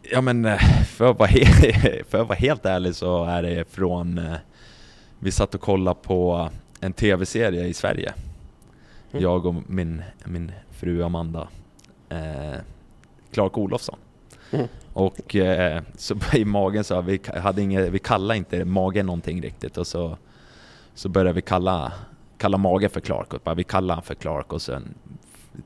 [0.01, 1.29] ja men för att, vara
[2.09, 4.21] för att vara helt ärlig så är det från...
[5.19, 8.13] vi satt och kollade på en tv-serie i Sverige
[9.13, 9.23] Mm.
[9.23, 11.47] Jag och min, min fru Amanda.
[13.31, 13.97] Clark Olofsson.
[14.51, 14.67] Mm.
[14.93, 19.77] Och eh, så i magen så vi hade inget, vi kallade inte magen någonting riktigt.
[19.77, 20.17] Och så,
[20.93, 21.93] så började vi kalla,
[22.37, 23.33] kalla magen för Clark.
[23.33, 24.53] Och bara, vi kallade han för Clark.
[24.53, 24.93] Och sen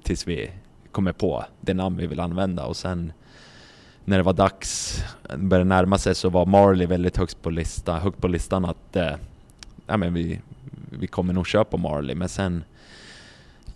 [0.03, 0.51] tills vi
[0.91, 2.65] kommer på det namn vi vill använda.
[2.65, 3.13] Och sen
[4.05, 5.03] när det var dags,
[5.37, 9.15] började närma sig så var Marley väldigt högt på, lista, högt på listan att eh,
[9.87, 10.39] ja, men vi,
[10.89, 12.15] vi kommer nog köpa Marley.
[12.15, 12.63] Men sen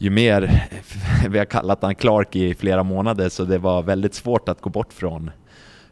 [0.01, 0.69] ju mer,
[1.29, 4.69] vi har kallat han Clark i flera månader, så det var väldigt svårt att gå
[4.69, 5.31] bort från,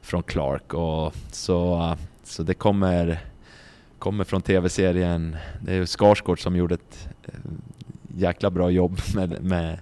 [0.01, 0.73] från Clark.
[0.73, 3.19] Och så, så det kommer,
[3.99, 7.33] kommer från tv-serien, det är Skarsgård som gjorde ett eh,
[8.17, 9.79] jäkla bra jobb med, med,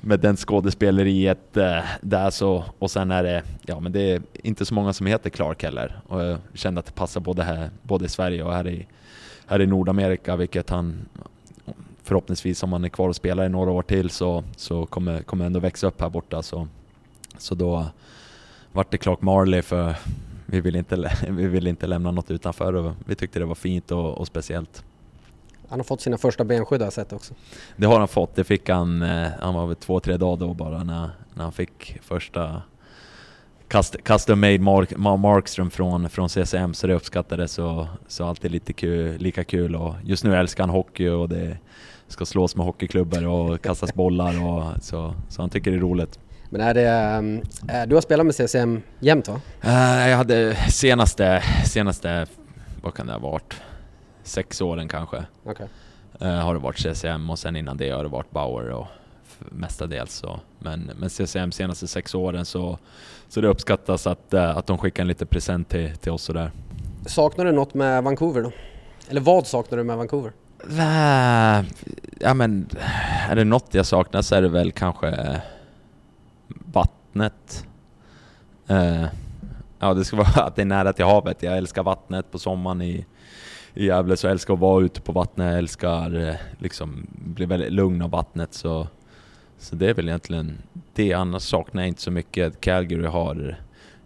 [0.00, 4.64] med den skådespeleriet eh, där så, och sen är det, ja men det är inte
[4.64, 6.00] så många som heter Clark heller.
[6.06, 8.86] Och jag kände att det passar både här, både i Sverige och här i,
[9.46, 11.08] här i Nordamerika, vilket han
[12.06, 15.44] förhoppningsvis om han är kvar och spelar i några år till så, så kommer, kommer
[15.46, 16.42] ändå växa upp här borta.
[16.42, 16.68] Så,
[17.38, 17.86] så då
[18.72, 19.96] vart det Clark Marley för
[20.46, 23.90] vi ville inte, vi vill inte lämna något utanför och vi tyckte det var fint
[23.90, 24.84] och, och speciellt.
[25.68, 27.34] Han har fått sina första benskydd har jag sett också.
[27.76, 30.54] Det har han fått, det fick han, eh, han var väl två, tre dagar då
[30.54, 32.62] bara när, när han fick första
[34.02, 39.18] custom made Mark, Markström från, från CCM så det uppskattades så, så alltid lite kul,
[39.18, 41.58] lika kul och just nu älskar han hockey och det
[42.08, 46.18] ska slås med hockeyklubbor och kastas bollar och så, så han tycker det är roligt.
[46.50, 46.88] Men är det,
[47.74, 49.40] äh, du har spelat med CCM jämt va?
[49.62, 52.26] Äh, jag hade senaste, senaste,
[52.82, 53.54] vad kan det ha varit,
[54.22, 55.24] sex åren kanske.
[55.44, 55.66] Okay.
[56.20, 58.86] Äh, har det varit CCM och sen innan det har det varit Bauer och
[59.38, 60.40] mestadels så.
[60.58, 62.78] Men, men CCM senaste sex åren så,
[63.28, 66.50] så det uppskattas att, att de skickar en liten present till, till oss sådär.
[67.06, 68.52] Saknar du något med Vancouver då?
[69.08, 70.32] Eller vad saknar du med Vancouver?
[72.20, 72.68] Ja men,
[73.28, 75.38] är det något jag saknar så är det väl kanske eh,
[76.48, 77.66] vattnet.
[78.70, 79.06] Uh,
[79.78, 81.42] ja, det ska vara att det är nära till havet.
[81.42, 83.06] Jag älskar vattnet på sommaren i,
[83.74, 85.46] i Gävle, så jag älskar att vara ute på vattnet.
[85.46, 88.54] Jag älskar eh, liksom bli väldigt lugn av vattnet.
[88.54, 88.88] Så,
[89.58, 90.58] så det är väl egentligen
[90.94, 91.12] det.
[91.12, 92.60] Annars saknar jag inte så mycket.
[92.60, 93.56] Calgary har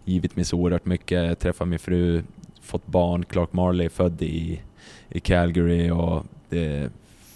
[0.05, 1.25] givit mig så oerhört mycket.
[1.25, 2.23] Jag träffade min fru,
[2.61, 3.25] fått barn.
[3.25, 4.61] Clark Marley är född i,
[5.09, 6.89] i Calgary och det är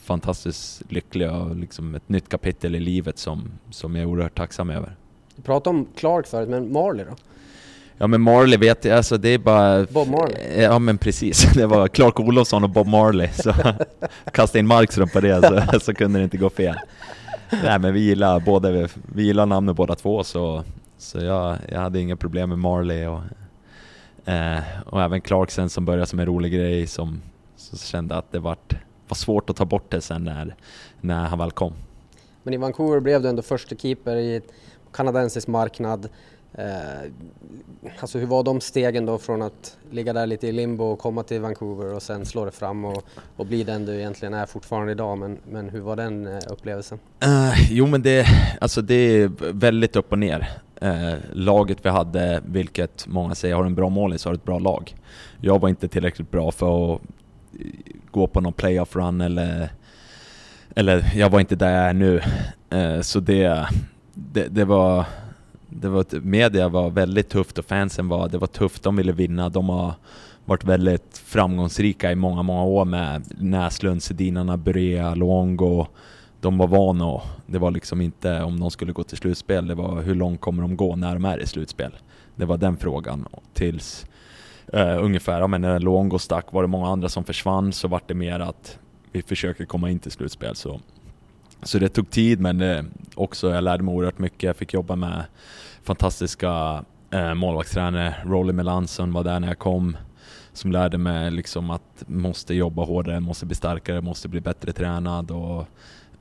[0.04, 4.70] fantastiskt lycklig och liksom ett nytt kapitel i livet som, som jag är oerhört tacksam
[4.70, 4.96] över.
[5.36, 7.16] Du pratade om Clark förut, men Marley då?
[7.98, 9.86] Ja men Marley vet jag, alltså det är bara...
[9.86, 10.62] Bob Marley?
[10.62, 13.54] Ja men precis, det var Clark Olofsson och Bob Marley, så
[14.32, 16.76] kasta in Markström på det så, så kunde det inte gå fel.
[17.64, 20.64] Nej men vi gillar, både, vi gillar namnet båda två så,
[20.98, 23.22] så jag, jag hade inga problem med Marley och,
[24.26, 27.22] eh, och även Clarksen som började som en rolig grej som
[27.56, 28.76] så kände att det vart,
[29.08, 30.56] var svårt att ta bort det sen när,
[31.02, 31.74] när han väl kom.
[32.44, 34.42] Men i Vancouver blev du ändå första keeper i
[34.92, 36.10] kanadensisk marknad.
[36.58, 37.12] Eh,
[38.00, 41.24] alltså hur var de stegen då från att ligga där lite i limbo och komma
[41.24, 43.04] till Vancouver och sen slå det fram och,
[43.36, 45.18] och bli den du egentligen är fortfarande idag.
[45.18, 47.00] Men, men hur var den eh, upplevelsen?
[47.26, 48.26] Uh, jo men det,
[48.62, 50.50] alltså det är väldigt upp och ner.
[50.84, 54.96] Uh, laget vi hade, vilket många säger har en bra målis, har ett bra lag.
[55.42, 57.02] Jag var inte tillräckligt bra för att
[58.16, 59.70] gå på någon playoff run eller,
[60.76, 62.22] eller jag var inte där jag är nu.
[62.70, 63.68] Eh, så det,
[64.14, 65.06] det, det var
[65.70, 69.50] det var, media var väldigt tufft och fansen var, det var tufft, de ville vinna.
[69.50, 69.94] De har
[70.46, 75.88] varit väldigt framgångsrika i många, många år med Näslund, Sedinarna, Burea, Luongo.
[76.42, 79.76] De var vana och det var liksom inte om de skulle gå till slutspel, det
[79.76, 81.92] var hur långt kommer de gå när de är i slutspel?
[82.36, 83.28] Det var den frågan.
[83.54, 84.06] Tills
[84.74, 88.08] eh, ungefär, ja, men när Longo stack var det många andra som försvann, så vart
[88.08, 88.80] det mer att
[89.12, 90.56] vi försöker komma in till slutspel.
[90.56, 90.80] Så
[91.66, 94.44] så det tog tid men det också, jag lärde mig oerhört mycket.
[94.44, 95.24] Jag fick jobba med
[95.84, 98.16] fantastiska eh, målvaktstränare.
[98.26, 99.98] Rolly Melanson var där när jag kom.
[100.54, 105.32] Som lärde mig liksom att måste jobba hårdare, måste bli starkare, måste bli bättre tränad.
[105.32, 105.68] Och,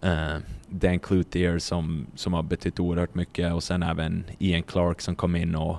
[0.01, 3.53] eh, Dan Cloutier som, som har betytt oerhört mycket.
[3.53, 5.77] Och sen även Ian Clark som kom in och,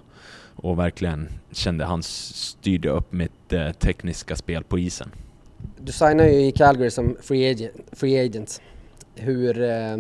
[0.55, 5.11] och verkligen kände han styrde upp mitt eh, tekniska spel på isen.
[5.79, 7.73] Du signade ju i Calgary som free agent.
[7.91, 8.61] Free agent.
[9.15, 9.97] Hur, eh,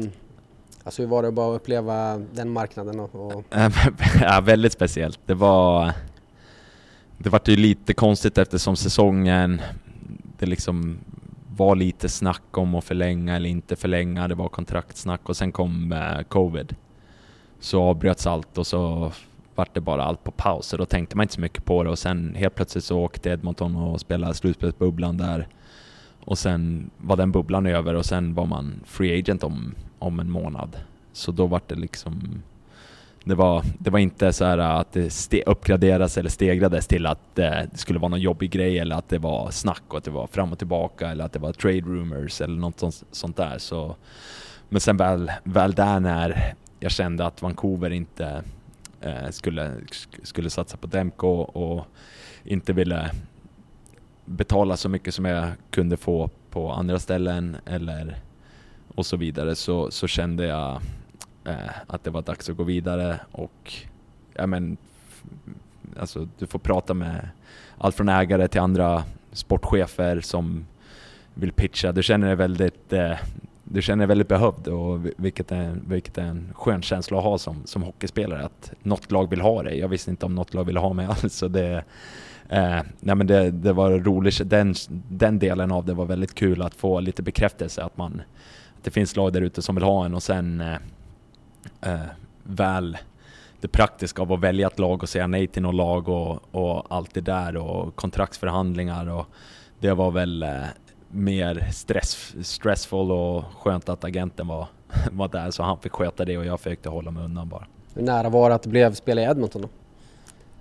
[0.83, 2.99] alltså hur var det att bara uppleva den marknaden?
[2.99, 3.43] Och, och...
[4.21, 5.19] ja, väldigt speciellt.
[5.25, 5.93] Det var,
[7.17, 9.61] det var ju lite konstigt eftersom säsongen,
[10.39, 10.97] det liksom
[11.57, 15.91] var lite snack om att förlänga eller inte förlänga, det var kontraktsnack och sen kom
[15.91, 16.75] eh, covid.
[17.59, 19.11] Så avbröts allt och så
[19.55, 21.89] vart det bara allt på paus och då tänkte man inte så mycket på det
[21.89, 25.47] och sen helt plötsligt så åkte Edmonton och spelade slutspelsbubblan där
[26.25, 30.31] och sen var den bubblan över och sen var man free agent om, om en
[30.31, 30.77] månad.
[31.13, 32.41] Så då var det liksom...
[33.23, 37.69] Det var, det var inte så att det ste, uppgraderades eller stegrades till att det
[37.73, 40.51] skulle vara någon jobbig grej eller att det var snack och att det var fram
[40.51, 43.57] och tillbaka eller att det var trade rumors eller något sånt, sånt där.
[43.57, 43.95] Så,
[44.69, 48.43] men sen väl, väl där när jag kände att Vancouver inte
[49.05, 49.71] Eh, skulle,
[50.23, 51.85] skulle satsa på Demko och
[52.43, 53.11] inte ville
[54.25, 58.19] betala så mycket som jag kunde få på andra ställen eller
[58.95, 60.81] och så vidare så, så kände jag
[61.45, 63.73] eh, att det var dags att gå vidare och
[64.33, 64.77] ja men
[65.99, 67.29] alltså du får prata med
[67.77, 70.65] allt från ägare till andra sportchefer som
[71.33, 71.91] vill pitcha.
[71.91, 73.17] Du känner dig väldigt, eh,
[73.65, 77.37] du känner dig väldigt behövd och vilket är, vilket är en skön känsla att ha
[77.37, 79.79] som, som hockeyspelare att något lag vill ha dig.
[79.79, 81.83] Jag visste inte om något lag ville ha mig alls så det
[82.49, 84.75] Eh, nej men det, det var roligt, den,
[85.09, 88.21] den delen av det var väldigt kul att få lite bekräftelse att man
[88.77, 92.05] att det finns lag där ute som vill ha en och sen eh, eh,
[92.43, 92.97] väl
[93.61, 96.85] det praktiska av att välja ett lag och säga nej till något lag och, och
[96.89, 99.25] allt det där och kontraktsförhandlingar och
[99.79, 100.63] det var väl eh,
[101.11, 104.67] mer stress, stressful och skönt att agenten var,
[105.11, 107.65] var där så han fick sköta det och jag försökte hålla mig undan bara.
[107.93, 109.69] Hur nära var det att det blev spel i Edmonton då?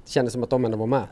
[0.04, 1.04] Det kändes som att de ändå var med.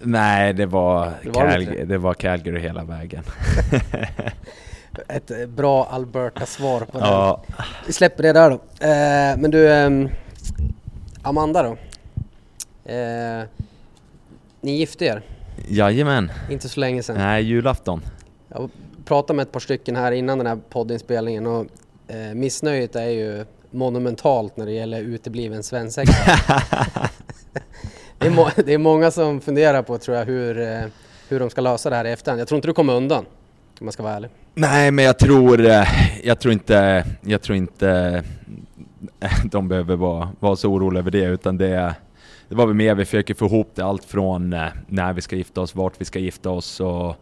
[0.00, 3.24] Nej, det var, det var, Cal det var Calgary hela vägen.
[5.08, 7.04] Ett bra Alberta-svar på det.
[7.04, 7.42] Ja.
[7.86, 8.54] Vi släpper det där då.
[8.86, 9.90] Eh, men du, eh,
[11.22, 11.76] Amanda då?
[12.92, 13.44] Eh,
[14.60, 15.22] ni gifte er?
[15.68, 16.32] Jajamän.
[16.50, 17.16] Inte så länge sedan.
[17.18, 18.02] Nej, julafton.
[18.54, 18.70] Jag
[19.04, 21.66] pratade med ett par stycken här innan den här poddinspelningen och
[22.08, 26.14] eh, missnöjet är ju monumentalt när det gäller utebliven svensexa.
[28.18, 30.84] Det är, det är många som funderar på, tror jag, hur, eh,
[31.28, 32.40] hur de ska lösa det här i efterhand.
[32.40, 33.24] Jag tror inte du kommer undan.
[33.80, 34.30] Om man ska vara ärlig.
[34.54, 35.86] Nej, men jag tror, eh,
[36.22, 38.22] jag tror inte, jag tror inte
[39.44, 41.94] de behöver vara, vara så oroliga över det, utan det,
[42.48, 45.36] det var väl mer vi försöker få ihop det, allt från eh, när vi ska
[45.36, 47.16] gifta oss, vart vi ska gifta oss och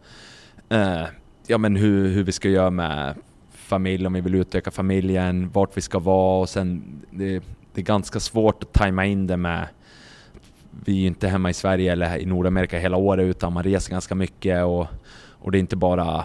[0.69, 1.05] eh,
[1.51, 3.15] ja, men hur, hur vi ska göra med
[3.51, 7.43] familj, om vi vill utöka familjen, vart vi ska vara och sen det,
[7.75, 9.67] det är ganska svårt att tajma in det med
[10.85, 13.91] vi är ju inte hemma i Sverige eller i Nordamerika hela året utan man reser
[13.91, 14.87] ganska mycket och,
[15.29, 16.25] och det är inte bara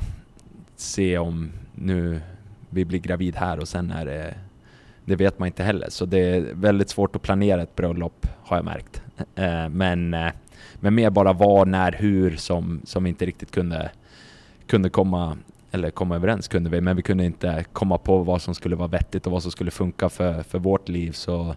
[0.75, 2.21] se om nu
[2.69, 4.35] vi blir gravid här och sen är det
[5.05, 8.57] det vet man inte heller, så det är väldigt svårt att planera ett bröllop har
[8.57, 9.01] jag märkt.
[9.35, 10.31] Eh, men, eh,
[10.75, 13.91] men mer bara var, när, hur som, som inte riktigt kunde,
[14.67, 15.38] kunde komma
[15.71, 18.88] eller komma överens kunde vi, men vi kunde inte komma på vad som skulle vara
[18.88, 21.12] vettigt och vad som skulle funka för, för vårt liv.
[21.12, 21.56] Så,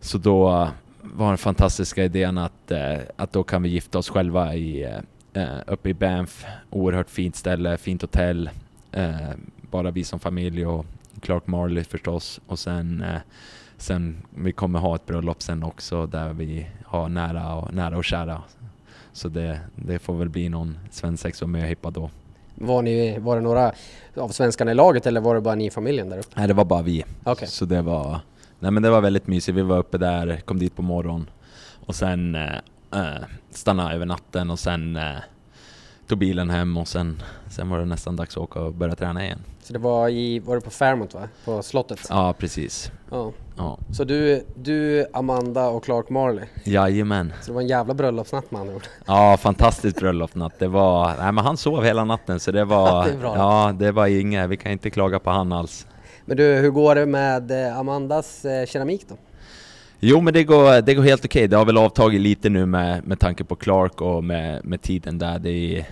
[0.00, 0.68] så då
[1.02, 5.42] var den fantastiska idén att, eh, att då kan vi gifta oss själva i, eh,
[5.42, 6.44] eh, uppe i Banff.
[6.70, 8.50] Oerhört fint ställe, fint hotell.
[9.70, 10.86] bara vi som familj och
[11.20, 13.04] Clark Marley förstås och sen,
[13.76, 18.04] sen vi kommer ha ett bröllop sen också där vi har nära och, nära och
[18.04, 18.42] kära.
[19.18, 22.10] Så det, det får väl bli någon svensexa och möhippa då.
[22.54, 23.72] Var, ni, var det några
[24.16, 26.28] av svenskarna i laget eller var det bara ni i familjen där uppe?
[26.36, 27.04] Nej, det var bara vi.
[27.24, 27.48] Okay.
[27.48, 28.20] Så det var,
[28.58, 29.58] nej men det var väldigt mysigt.
[29.58, 31.30] Vi var uppe där, kom dit på morgonen
[31.86, 32.56] och sen eh,
[32.92, 35.16] eh stannade över natten och sen eh,
[36.08, 39.24] tog bilen hem och sen, sen var det nästan dags att åka och börja träna
[39.24, 39.38] igen.
[39.62, 41.28] Så det var i, var det på Fairmont va?
[41.44, 42.06] På slottet?
[42.08, 42.92] Ja, precis.
[43.10, 43.32] Ja.
[43.56, 43.78] ja.
[43.92, 46.44] Så du, du, Amanda och Clark Marley?
[46.64, 47.32] Jajamän.
[47.40, 48.86] Så det var en jävla bröllopsnatt med andra ord?
[49.06, 50.58] Ja, fantastisk bröllopsnatt.
[50.58, 54.06] Det var, nej men han sov hela natten så det var, det ja det var
[54.06, 55.86] inget, vi kan inte klaga på han alls.
[56.24, 59.14] Men du, hur går det med eh, Amandas eh, keramik då?
[60.00, 61.40] Jo men det går, det går helt okej.
[61.40, 61.46] Okay.
[61.46, 65.18] Det har väl avtagit lite nu med, med tanke på Clark och med, med tiden
[65.18, 65.38] där.
[65.38, 65.86] Det är,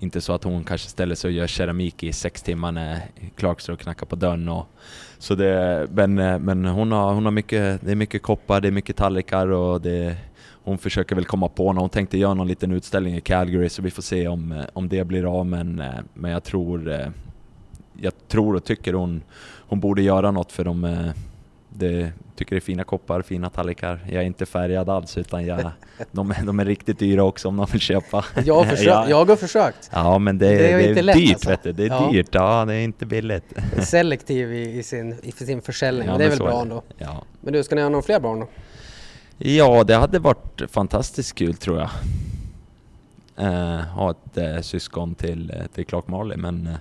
[0.00, 3.00] inte så att hon kanske ställer sig och gör keramik i sex timmar när
[3.36, 4.48] Clark står och knackar på dörren.
[4.48, 4.66] Och,
[5.18, 8.72] så det, men men hon, har, hon har mycket, det är mycket koppar, det är
[8.72, 10.16] mycket tallrikar och det,
[10.64, 13.82] hon försöker väl komma på när hon tänkte göra någon liten utställning i Calgary så
[13.82, 15.82] vi får se om, om det blir av men,
[16.14, 17.08] men jag tror eh,
[18.00, 19.22] jag tror och tycker hon,
[19.68, 21.10] hon borde göra något för de eh,
[21.78, 24.06] det, tycker det är fina koppar, fina tallrikar.
[24.10, 25.60] Jag är inte färgad alls utan jag,
[26.12, 28.24] de, de är riktigt dyra också om de vill köpa.
[28.44, 29.08] Jag har, försökt, ja.
[29.08, 29.90] jag har försökt.
[29.92, 31.50] Ja men det, det är, det är lätt, dyrt alltså.
[31.50, 31.72] vet du.
[31.72, 32.10] Det är ja.
[32.12, 33.54] dyrt, ja det är inte billigt.
[33.82, 36.82] Selektiv i, i, sin, i sin försäljning, ja, men det är väl bra ändå.
[36.98, 37.24] Ja.
[37.40, 38.48] Men du, ska ni ha några fler barn då?
[39.38, 41.90] Ja, det hade varit fantastiskt kul tror jag.
[43.40, 46.76] Uh, ha ett uh, syskon till, uh, till Clark Marley men uh,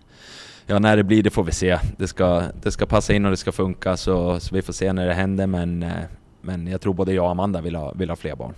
[0.69, 1.79] Ja, när det blir det får vi se.
[1.97, 4.93] Det ska, det ska passa in och det ska funka så, så vi får se
[4.93, 5.91] när det händer men, eh,
[6.41, 8.53] men jag tror både jag och Amanda vill ha, vill ha fler barn.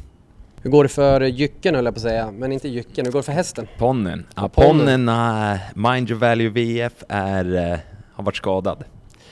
[0.61, 3.05] Hur går det för jycken höll jag på att säga, men inte jycken.
[3.05, 3.67] Hur går det för hästen?
[3.77, 4.25] Ponnen.
[4.35, 7.77] Ja, ponnen, uh, Mind Your Value VF, är, uh,
[8.13, 8.83] har varit skadad.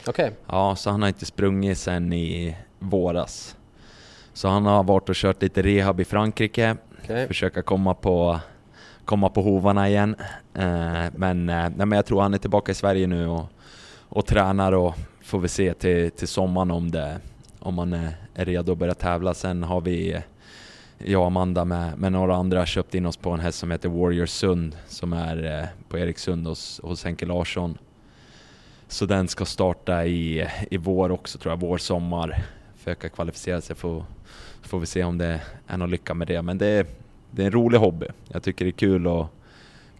[0.08, 0.26] Okej.
[0.26, 0.38] Okay.
[0.48, 3.56] Ja, så han har inte sprungit sen i våras.
[4.34, 7.28] Så han har varit och kört lite rehab i Frankrike, okay.
[7.28, 8.40] försöka komma på
[9.08, 10.15] komma på hovarna igen.
[10.54, 13.46] Eh, men, eh, nej, men jag tror han är tillbaka i Sverige nu och,
[14.10, 17.20] och tränar och får vi se till, till sommaren om, det,
[17.60, 19.34] om han är, redo att börja tävla.
[19.34, 20.22] Sen har vi eh,
[20.98, 23.89] jag och Amanda med, med några andra köpt in oss på en häst som heter
[23.89, 27.78] Warrior Sund som är på Eriksund hos, hos Henke Larsson.
[28.88, 32.43] Så den ska starta i, i vår också tror jag, vår, sommar.
[32.78, 34.06] Försöka kvalificera sig får,
[34.62, 36.41] får vi se om det är någon lycka med det.
[36.41, 36.88] Men det,
[37.32, 38.08] det är en rolig hobby.
[38.28, 39.28] Jag tycker det är kul att,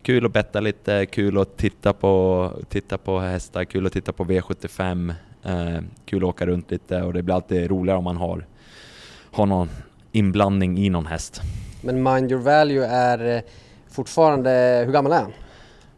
[0.02, 4.26] kul att betta lite, kul att titta på, titta på hästar, kul att titta på
[4.26, 5.14] V75,
[5.44, 8.46] eh, kul att åka runt lite och det blir alltid roligare om man har,
[9.32, 9.70] har någon
[10.12, 11.42] inblandning i någon häst.
[11.82, 13.42] Men Mind Your Value är eh,
[13.90, 15.34] fortfarande, hur gammal är han?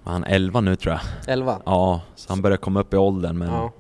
[0.04, 1.02] Han är 11 nu tror jag.
[1.34, 1.62] 11?
[1.66, 3.72] Ja, så han börjar komma upp i åldern men ja.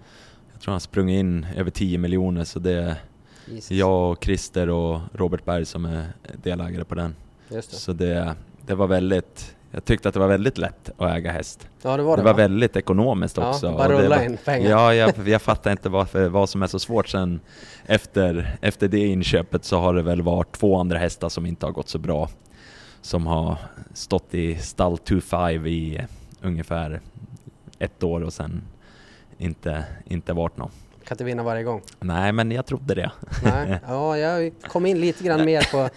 [0.54, 2.96] jag tror han sprungit in över 10 miljoner så det är
[3.46, 3.72] Jesus.
[3.72, 6.06] jag, och Christer och Robert Berg som är
[6.44, 7.16] delägare på den.
[7.50, 7.62] Det.
[7.62, 8.36] Så det,
[8.66, 11.68] det var väldigt, jag tyckte att det var väldigt lätt att äga häst.
[11.82, 12.22] Ja, det var det.
[12.22, 12.38] Det var va?
[12.38, 13.66] väldigt ekonomiskt också.
[13.66, 14.70] Ja, bara rulla in pengar.
[14.70, 17.40] Ja, jag, jag fattar inte varför, vad som är så svårt sen
[17.86, 21.74] efter, efter det inköpet så har det väl varit två andra hästar som inte har
[21.74, 22.30] gått så bra.
[23.02, 23.58] Som har
[23.94, 26.02] stått i stall 2-5 i
[26.42, 27.02] ungefär
[27.80, 28.62] ett år och sen
[29.38, 30.72] inte, inte varit någon.
[31.04, 31.82] Kan inte vinna varje gång.
[32.00, 33.12] Nej, men jag trodde det.
[33.44, 35.90] Nej, ja, jag kom in lite grann mer på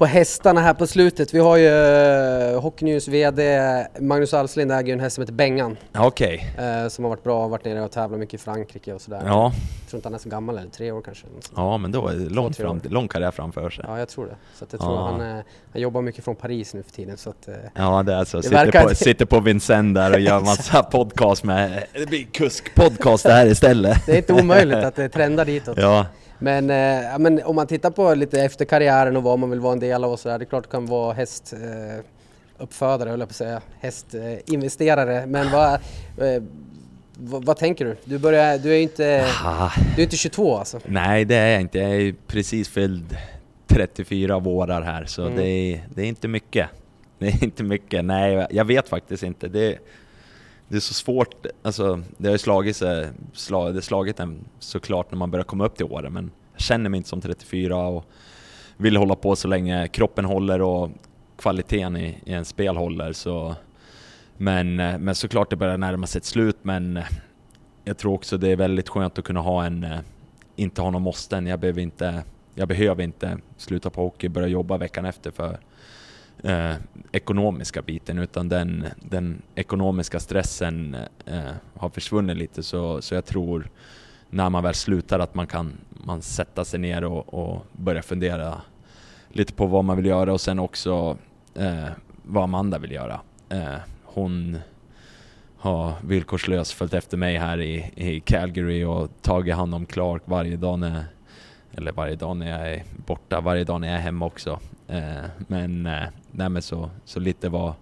[0.00, 1.34] på hästarna här på slutet.
[1.34, 3.60] Vi har ju uh, Hockey News VD
[4.00, 5.76] Magnus Alslind äger en häst som heter Bengan.
[5.98, 6.52] Okej.
[6.54, 6.82] Okay.
[6.82, 9.22] Uh, som har varit bra, varit nere och tävlat mycket i Frankrike och sådär.
[9.26, 9.52] Ja.
[9.82, 11.26] Jag tror inte han är så gammal eller tre år kanske.
[11.56, 13.84] Ja men då är det långt fram, lång karriär framför sig.
[13.88, 14.36] Ja jag tror det.
[14.54, 15.06] Så jag tror ja.
[15.10, 15.42] han, uh,
[15.72, 17.16] han jobbar mycket från Paris nu för tiden.
[17.16, 20.40] Så att, ja det är så, det sitter, på, sitter på Vincennes där och gör
[20.44, 24.06] massa podcast med, det blir kusk-podcast det här istället.
[24.06, 25.78] det är inte omöjligt att det trendar ditåt.
[25.78, 26.06] Ja.
[26.40, 29.72] Men, eh, men om man tittar på lite efter karriären och vad man vill vara
[29.72, 32.04] en del av och sådär, det är klart det kan vara hästuppfödare, eh,
[32.58, 35.26] uppfödare, höll jag på att säga, hästinvesterare.
[35.26, 36.42] Men vad, eh,
[37.14, 37.96] vad, vad, tänker du?
[38.04, 39.70] Du, börjar, du är inte, ah.
[39.96, 40.80] du är inte 22 alltså?
[40.84, 43.16] Nej det är jag inte, jag är precis fylld
[43.66, 45.36] 34 vårar här så mm.
[45.36, 46.68] det, är, det är inte mycket.
[47.18, 49.48] Det är inte mycket, nej jag vet faktiskt inte.
[49.48, 49.78] Det,
[50.70, 55.10] det är så svårt, alltså det har ju slagit sig, slag, det slagit en såklart
[55.10, 58.04] när man börjar komma upp till åren men jag känner mig inte som 34 och
[58.76, 60.90] vill hålla på så länge kroppen håller och
[61.36, 63.56] kvaliteten i, i en spel håller så
[64.36, 67.00] men, men såklart det börjar närma sig ett slut men
[67.84, 69.86] jag tror också det är väldigt skönt att kunna ha en,
[70.56, 72.22] inte ha någon måsten, jag behöver inte,
[72.54, 75.58] jag behöver inte sluta på hockey, och börja jobba veckan efter för
[76.42, 76.74] eh,
[77.12, 83.70] ekonomiska biten utan den, den ekonomiska stressen eh, har försvunnit lite så, så jag tror
[84.30, 88.60] när man väl slutar att man kan man sätta sig ner och, och börja fundera
[89.28, 91.16] lite på vad man vill göra och sen också
[91.54, 91.88] eh,
[92.22, 93.20] vad Amanda vill göra.
[93.48, 93.74] Eh,
[94.04, 94.58] hon
[95.56, 100.56] har villkorslöst följt efter mig här i, i Calgary och tagit hand om Clark varje
[100.56, 101.04] dag när,
[101.72, 104.60] eller varje dag när jag är borta, varje dag när jag är hemma också.
[104.90, 107.72] Eh, men, eh, nej, så, så lite vad,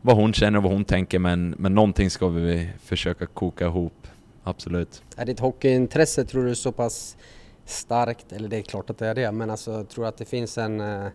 [0.00, 4.06] vad hon känner och vad hon tänker men, men någonting ska vi försöka koka ihop,
[4.44, 5.02] absolut.
[5.16, 7.16] Är ditt hockeyintresse tror du så pass
[7.64, 10.24] starkt, eller det är klart att det är det, men alltså tror du att det
[10.24, 11.06] finns en, eh,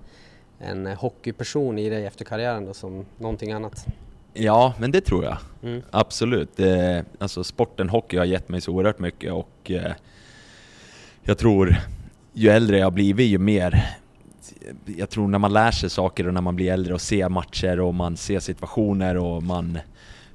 [0.59, 3.85] en hockeyperson i dig efter karriären då, som någonting annat?
[4.33, 5.37] Ja, men det tror jag.
[5.63, 5.81] Mm.
[5.91, 6.49] Absolut.
[6.55, 9.91] Det, alltså sporten hockey har gett mig så oerhört mycket och eh,
[11.21, 11.75] jag tror
[12.33, 13.97] ju äldre jag blivit ju mer
[14.85, 17.79] jag tror när man lär sig saker och när man blir äldre och ser matcher
[17.79, 19.79] och man ser situationer och man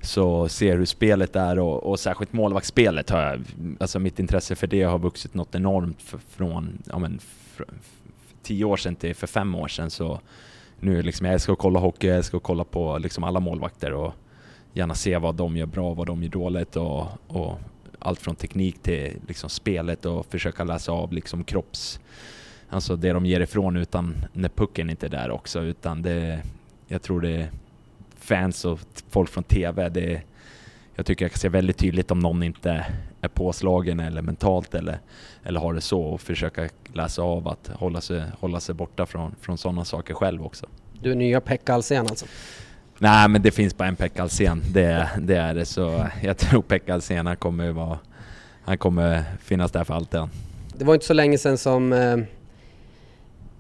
[0.01, 3.45] så ser hur spelet är och, och särskilt målvaktsspelet har jag,
[3.81, 7.19] alltså mitt intresse för det har vuxit något enormt för, från, ja men,
[7.55, 7.67] för,
[8.43, 9.91] tio år sedan till för fem år sedan.
[9.91, 10.21] Så
[10.81, 13.93] nu liksom, jag älskar att kolla hockey, jag älskar att kolla på liksom alla målvakter
[13.93, 14.15] och
[14.73, 17.59] gärna se vad de gör bra, vad de gör dåligt och, och
[17.99, 22.01] allt från teknik till liksom spelet och försöka läsa av liksom kropps
[22.71, 26.43] alltså det de ger ifrån utan när pucken inte är där också utan det,
[26.87, 27.49] jag tror det
[28.19, 30.23] fans och folk från TV, det
[30.95, 32.87] jag tycker jag kan se väldigt tydligt om någon inte
[33.21, 34.99] är påslagen eller mentalt eller,
[35.45, 39.35] eller har det så och försöka läsa av att hålla sig, hålla sig borta från,
[39.41, 40.67] från sådana saker själv också.
[41.03, 42.27] Du är nya Pekka Alsen alltså?
[42.99, 46.63] Nej men det finns bara en Pekka Alsen, det, det är det så jag tror
[46.63, 47.99] Pekka Alsen han kommer vara,
[48.63, 50.21] han kommer finnas där för alltid.
[50.75, 52.17] Det var inte så länge sedan som eh,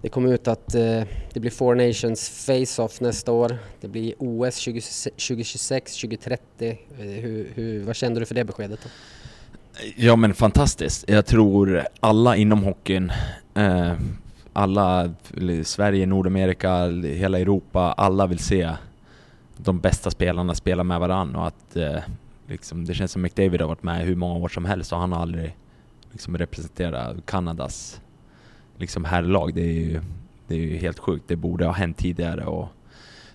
[0.02, 3.58] det kom ut att eh, det blir Four Nations Face-Off nästa år.
[3.80, 6.78] Det blir OS 2026, 2030.
[6.96, 8.80] Hur, hur, vad kände du för det beskedet?
[8.82, 8.88] Då?
[9.96, 11.04] Ja men fantastiskt.
[11.08, 13.12] Jag tror alla inom hockeyn,
[13.54, 13.92] eh,
[14.52, 15.14] alla,
[15.62, 18.70] Sverige, Nordamerika, hela Europa, alla vill se
[19.56, 21.98] de bästa spelarna spela med varandra och att eh,
[22.46, 25.12] liksom, det känns som McDavid har varit med hur många år som helst och han
[25.12, 25.56] har aldrig
[26.12, 28.00] liksom representerat Kanadas
[28.78, 29.54] liksom herrlag.
[29.54, 30.00] Det är ju,
[30.46, 31.24] det är ju helt sjukt.
[31.28, 32.68] Det borde ha hänt tidigare och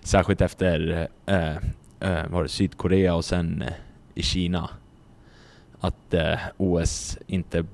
[0.00, 1.56] särskilt efter eh,
[2.00, 3.72] eh, var det Sydkorea och sen eh,
[4.14, 4.70] i Kina.
[5.80, 7.64] Att eh, OS inte,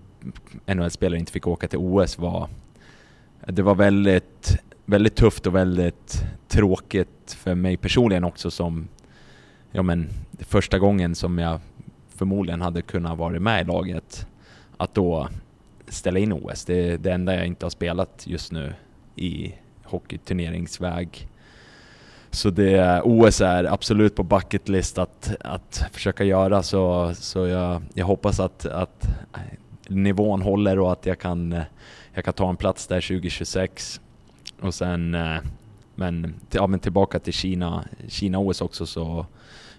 [0.67, 2.49] NHL-spelare inte fick åka till OS var,
[3.47, 8.89] det var väldigt, väldigt tufft och väldigt tråkigt för mig personligen också som,
[9.73, 10.09] ja men
[10.39, 11.61] första gången som jag
[12.09, 14.27] förmodligen hade kunnat vara med i laget,
[14.77, 15.29] att då
[15.91, 16.65] ställa in OS.
[16.65, 18.75] Det är det enda jag inte har spelat just nu
[19.17, 21.29] i hockeyturneringsväg.
[22.31, 27.83] Så det, OS är absolut på bucket list att, att försöka göra så, så jag,
[27.95, 29.09] jag hoppas att, att
[29.89, 31.61] nivån håller och att jag kan,
[32.15, 34.01] jag kan ta en plats där 2026.
[34.61, 35.37] Och sen, eh,
[35.95, 39.27] men, ja, men tillbaka till Kina, Kina-OS också så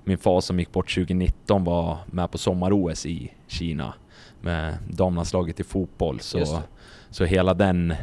[0.04, 3.94] min far som gick bort 2019 var med på sommar-OS i Kina
[4.42, 6.20] med damlandslaget i fotboll.
[6.20, 6.62] Så,
[7.10, 7.94] så hela den,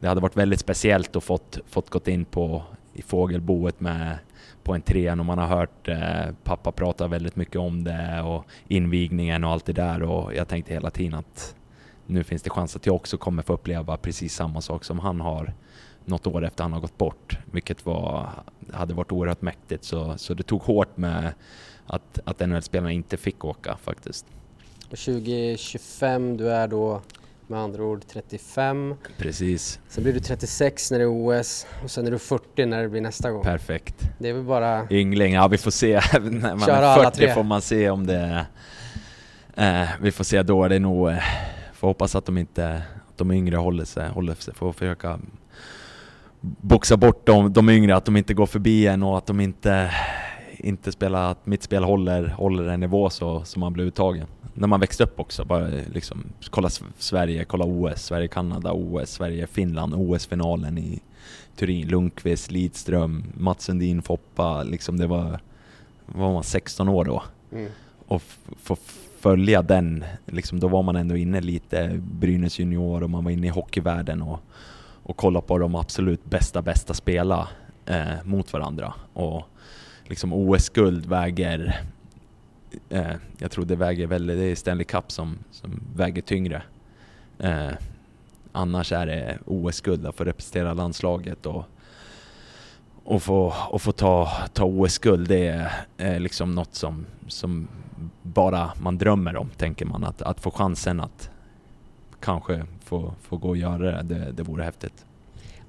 [0.00, 2.62] det hade varit väldigt speciellt att fått, fått gått in på
[2.92, 4.18] i fågelboet med
[4.62, 9.44] på entrén och man har hört eh, pappa prata väldigt mycket om det och invigningen
[9.44, 11.54] och allt det där och jag tänkte hela tiden att
[12.06, 15.20] nu finns det chans att jag också kommer få uppleva precis samma sak som han
[15.20, 15.54] har
[16.04, 18.30] något år efter han har gått bort, vilket var,
[18.72, 19.84] hade varit oerhört mäktigt.
[19.84, 21.32] Så, så det tog hårt med
[21.86, 24.26] att, att NHL-spelarna inte fick åka faktiskt.
[24.96, 27.02] 2025, du är då
[27.46, 28.94] med andra ord 35.
[29.18, 29.80] Precis.
[29.88, 32.88] Sen blir du 36 när det är OS och sen är du 40 när det
[32.88, 33.42] blir nästa gång.
[33.42, 34.10] Perfekt.
[34.18, 34.86] Det är väl bara...
[34.90, 35.94] Yngling, ja vi får se.
[36.12, 37.34] när man Köra är alla 40 tre.
[37.34, 38.46] får man se om det...
[39.56, 40.68] Eh, vi får se då.
[40.68, 41.08] Det är nog...
[41.10, 41.18] Eh,
[41.72, 42.82] får hoppas att de inte...
[43.08, 44.08] Att de yngre håller sig.
[44.08, 44.54] Håller sig.
[44.54, 45.18] Får försöka
[46.40, 49.90] boxa bort de, de yngre, att de inte går förbi en och att de inte...
[50.58, 51.30] Inte spelar...
[51.30, 54.26] Att mitt spel håller, håller en nivå så, så man blir uttagen.
[54.54, 60.78] När man växte upp också, bara liksom kolla Sverige, kolla OS, Sverige-Kanada, OS, Sverige-Finland, OS-finalen
[60.78, 61.00] i
[61.56, 65.40] Turin, Lundqvist, Lidström, Mats Sundin, Foppa, liksom det var,
[66.06, 67.22] var man 16 år då.
[67.52, 67.70] Mm.
[68.08, 68.22] Och
[68.62, 68.76] få
[69.20, 73.46] följa den, liksom då var man ändå inne lite Brynäs junior och man var inne
[73.46, 74.40] i hockeyvärlden och,
[75.02, 77.48] och kolla på de absolut bästa, bästa spela
[77.86, 78.94] eh, mot varandra.
[79.12, 79.42] Och
[80.08, 81.80] liksom OS-guld väger,
[82.88, 86.62] eh, jag tror det väger väldigt, det är Stanley Cup som, som väger tyngre.
[87.38, 87.70] Eh,
[88.52, 91.64] annars är det OS-guld att få representera landslaget och,
[93.04, 95.28] och få, och få ta, ta OS-guld.
[95.28, 97.68] Det är eh, liksom något som, som
[98.22, 100.04] bara man drömmer om, tänker man.
[100.04, 101.30] Att, att få chansen att
[102.20, 105.04] kanske få, få gå och göra det, det, det vore häftigt.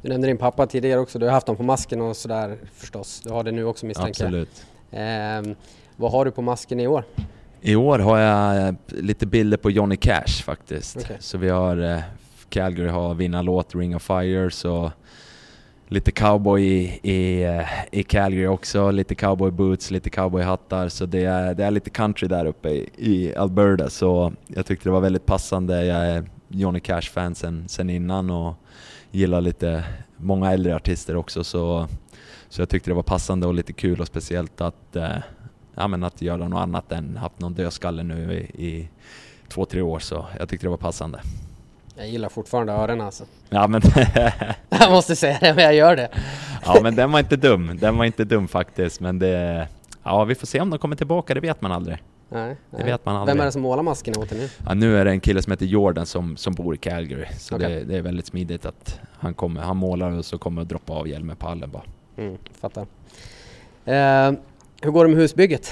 [0.01, 3.21] Du nämnde din pappa tidigare också, du har haft honom på masken och sådär förstås.
[3.23, 4.27] Du har det nu också misstänker jag.
[4.27, 4.65] Absolut.
[4.91, 5.55] Ehm,
[5.95, 7.03] vad har du på masken i år?
[7.61, 10.97] I år har jag eh, lite bilder på Johnny Cash faktiskt.
[10.97, 11.17] Okej.
[11.19, 11.99] Så vi har eh,
[12.49, 14.91] Calgary har vinnarlåt Ring of Fire så
[15.87, 21.25] lite cowboy i, i, eh, i Calgary också, lite cowboy boots, lite cowboyhattar så det
[21.25, 25.01] är, det är lite country där uppe i, i Alberta så jag tyckte det var
[25.01, 25.85] väldigt passande.
[25.85, 28.55] Jag är Johnny Cash-fan sen, sen innan och
[29.11, 29.83] gillar lite
[30.17, 31.87] många äldre artister också så,
[32.49, 35.09] så jag tyckte det var passande och lite kul och speciellt att eh,
[35.75, 38.89] ja, men att göra något annat än haft någon dödskalle nu i, i
[39.49, 41.19] två, tre år så jag tyckte det var passande.
[41.95, 43.23] Jag gillar fortfarande öronen alltså.
[43.49, 43.81] Ja men,
[44.69, 46.09] Jag måste säga det, men jag gör det.
[46.65, 49.67] ja, men den var inte dum, den var inte dum faktiskt men det,
[50.03, 51.97] ja vi får se om de kommer tillbaka, det vet man aldrig.
[52.29, 52.85] Nej, Det nej.
[52.85, 53.35] vet man aldrig.
[53.35, 54.49] Vem är det som målar maskerna åt dig nu?
[54.67, 57.55] Ja, nu är det en kille som heter Jordan som, som bor i Calgary så
[57.55, 57.69] Okej.
[57.69, 60.93] det, det är väldigt smidigt att han kommer, han målar och så kommer att droppa
[60.93, 61.83] av hjälmen på hallen bara.
[62.17, 62.85] Mm, fattar.
[63.85, 64.37] Ehm,
[64.81, 65.71] hur går det med husbygget?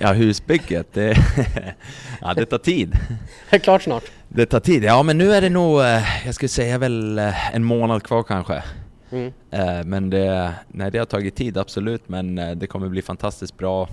[0.00, 1.16] Ja husbygget, det,
[2.20, 2.94] ja, det tar tid.
[3.48, 4.04] Är det klart snart?
[4.28, 7.54] Det tar tid, ja men nu är det nog, eh, jag skulle säga väl eh,
[7.54, 8.62] en månad kvar kanske.
[9.10, 9.32] Mm.
[9.50, 13.56] Eh, Men det, nej, det har tagit tid absolut, men eh, det kommer bli fantastiskt
[13.58, 13.88] bra.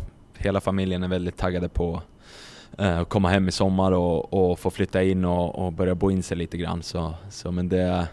[0.46, 2.02] Hela familjen är väldigt taggade på
[2.78, 6.12] eh, att komma hem i sommar och, och få flytta in och, och börja bo
[6.12, 6.84] in sig lite grann.
[6.84, 8.08] Så, så, men det,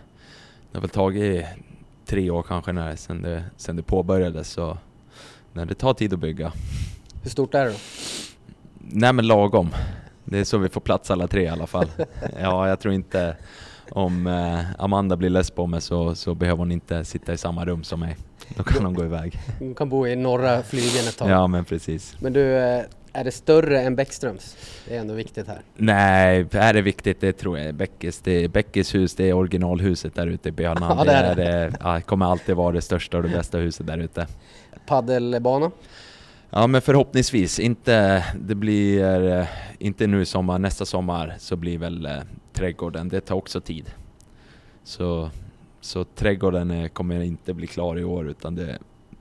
[0.70, 1.46] det har väl tagit
[2.06, 4.50] tre år kanske när, sen, det, sen det påbörjades.
[4.50, 4.78] Så
[5.52, 6.52] nej, det tar tid att bygga.
[7.22, 7.76] Hur stort är det då?
[8.78, 9.70] Nej men lagom.
[10.24, 11.86] Det är så vi får plats alla tre i alla fall.
[12.40, 13.36] Ja, jag tror inte
[13.90, 17.64] om eh, Amanda blir less på mig så, så behöver hon inte sitta i samma
[17.64, 18.16] rum som mig.
[18.56, 19.38] Då kan hon gå iväg.
[19.60, 21.30] Du kan bo i norra flygeln ett tag.
[21.30, 22.16] Ja men precis.
[22.20, 24.56] Men du, eh, är det större än Bäckströms?
[24.88, 25.60] Det är ändå viktigt här.
[25.76, 27.20] Nej, är det viktigt?
[27.20, 27.74] Det tror jag.
[27.74, 30.98] Bäckes, det är Bäckes hus, det är originalhuset där ute i Björnan.
[30.98, 31.44] Ja, det är det.
[31.44, 34.26] det ja, kommer alltid vara det största och det bästa huset där ute.
[34.86, 35.70] Paddelbana?
[36.50, 39.46] Ja men förhoppningsvis, inte, det blir eh,
[39.78, 42.12] inte nu i sommar, nästa sommar så blir väl eh,
[42.52, 43.90] trädgården, det tar också tid.
[44.84, 45.30] Så,
[45.84, 48.78] så trädgården eh, kommer inte bli klar i år utan det,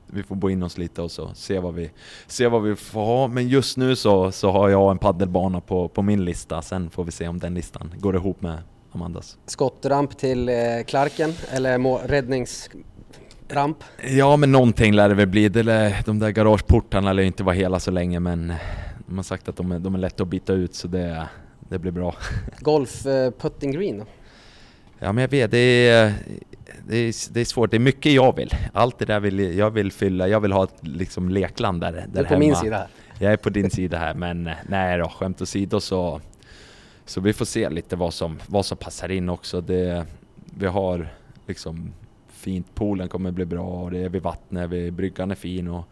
[0.08, 1.92] vi får bo in oss lite och så se vad vi,
[2.28, 3.28] se vad vi får ha.
[3.28, 7.04] Men just nu så, så har jag en paddelbana på, på min lista, sen får
[7.04, 8.58] vi se om den listan går ihop med
[8.92, 9.38] Amandas.
[9.46, 10.56] Skottramp till eh,
[10.88, 13.84] Klarken eller må- räddningsramp?
[14.10, 17.44] Ja men någonting lär det väl bli, det lär, de där garageportarna lär ju inte
[17.44, 18.54] vara hela så länge men
[19.08, 21.28] de har sagt att de är, de är lätta att byta ut så det,
[21.70, 22.16] det blir bra.
[22.60, 24.06] Golf eh, putting green då?
[25.00, 25.58] Ja men jag vet, det
[25.90, 26.14] är,
[26.88, 27.72] det är, det är svårt.
[27.72, 28.50] Det är mycket jag vill.
[28.74, 30.28] Allt det där vill jag vill fylla.
[30.28, 32.40] Jag vill ha ett liksom lekland där, där Du är på hemma.
[32.40, 32.88] min sida här.
[33.20, 36.22] Jag är på din sida här men eh, nej då, skämt åsido så
[37.06, 39.62] så vi får se lite vad som, vad som passar in också.
[39.62, 40.06] Det,
[40.36, 41.08] vi har
[41.48, 41.94] liksom
[42.30, 45.86] fint, poolen kommer bli bra och det är vid vattnet, vid bryggan är fin och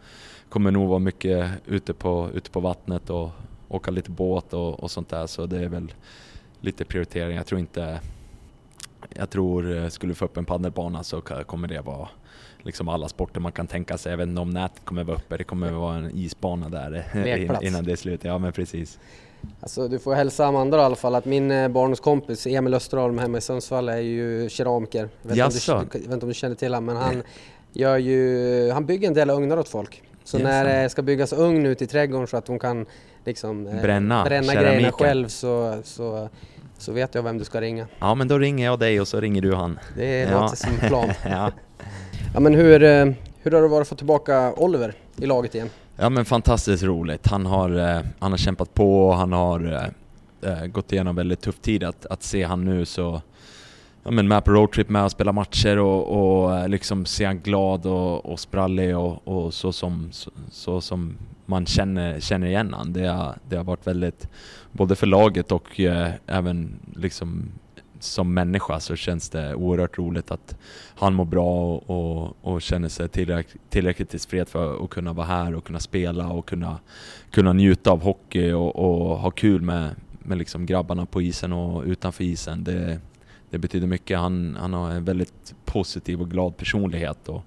[0.48, 3.30] kommer nog vara mycket ute på, ute på vattnet och
[3.68, 5.92] åka lite båt och, och sånt där så det är väl
[6.60, 7.36] lite prioritering.
[7.36, 8.00] Jag tror inte
[9.14, 12.08] jag tror, eh, skulle du få upp en paddelbana så kommer det vara
[12.62, 14.12] liksom alla sporter man kan tänka sig.
[14.12, 17.64] Jag inte om nätet kommer vara uppe, det kommer vara en isbana där Lekplats.
[17.64, 18.24] innan det är slut.
[18.24, 18.98] Ja men precis.
[19.60, 23.38] Alltså, du får hälsa Amanda i alla fall att min eh, barndomskompis Emil Österholm hemma
[23.38, 25.08] i Sundsvall är ju keramiker.
[25.22, 27.22] Jag vet, om, du, vet inte om du känner till honom men han,
[27.72, 30.02] gör ju, han bygger en del ugnar åt folk.
[30.24, 30.44] Så yes.
[30.44, 32.86] när det ska byggas ugn ute i trädgården så att hon kan
[33.24, 36.28] liksom, eh, bränna, bränna grejerna själv så, så,
[36.80, 37.86] så vet jag vem du ska ringa.
[37.98, 39.78] Ja men då ringer jag dig och så ringer du han.
[39.96, 40.40] Det ja.
[40.40, 41.10] låter som en plan.
[41.24, 41.52] ja.
[42.34, 43.06] ja men hur, eh,
[43.42, 45.70] hur har det varit att få tillbaka Oliver i laget igen?
[45.96, 47.26] Ja men fantastiskt roligt.
[47.26, 49.90] Han har, eh, han har kämpat på och han har
[50.42, 51.84] äh, gått igenom väldigt tuff tid.
[51.84, 53.22] Att, att se han nu så
[54.02, 57.86] ja, men med på roadtrip med och spela matcher och, och liksom se han glad
[57.86, 61.16] och, och sprallig och, och så, som, så, så, som
[61.50, 62.92] man känner, känner igen han.
[62.92, 64.28] Det har, det har varit väldigt,
[64.72, 67.48] både för laget och eh, även liksom
[67.98, 70.56] som människa så känns det oerhört roligt att
[70.94, 75.26] han mår bra och, och, och känner sig tillräckligt, tillräckligt tillfreds för att kunna vara
[75.26, 76.78] här och kunna spela och kunna,
[77.30, 81.84] kunna njuta av hockey och, och ha kul med, med liksom grabbarna på isen och
[81.84, 82.64] utanför isen.
[82.64, 83.00] Det,
[83.50, 84.18] det betyder mycket.
[84.18, 87.42] Han, han har en väldigt positiv och glad personlighet och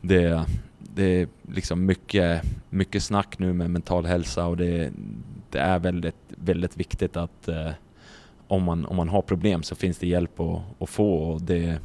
[0.00, 0.44] det,
[0.94, 4.92] det är liksom mycket, mycket snack nu med mental hälsa och det,
[5.50, 7.70] det är väldigt, väldigt viktigt att eh,
[8.48, 11.78] om, man, om man har problem så finns det hjälp att, att få och det,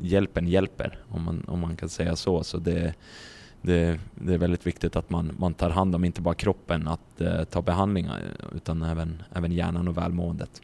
[0.00, 2.44] hjälpen hjälper om man, om man kan säga så.
[2.44, 2.94] så det,
[3.62, 7.20] det, det är väldigt viktigt att man, man tar hand om inte bara kroppen att
[7.20, 10.62] eh, ta behandlingar eh, utan även, även hjärnan och välmåendet.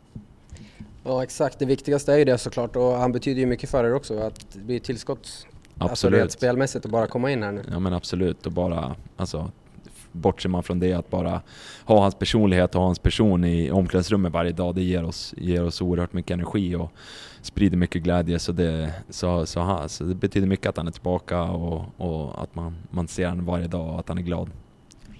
[1.04, 3.94] Ja exakt, det viktigaste är ju det såklart och han betyder ju mycket för er
[3.94, 5.46] också att det blir tillskott
[5.78, 5.90] absolut.
[5.90, 7.62] Alltså rent spelmässigt att bara komma in här nu.
[7.70, 9.50] Ja men absolut och bara, alltså
[10.14, 11.42] bortser man från det att bara
[11.84, 15.64] ha hans personlighet och ha hans person i omklädningsrummet varje dag, det ger oss, ger
[15.64, 16.90] oss oerhört mycket energi och
[17.42, 18.38] sprider mycket glädje.
[18.38, 22.54] Så det, så, så, så det betyder mycket att han är tillbaka och, och att
[22.54, 24.50] man, man ser honom varje dag och att han är glad.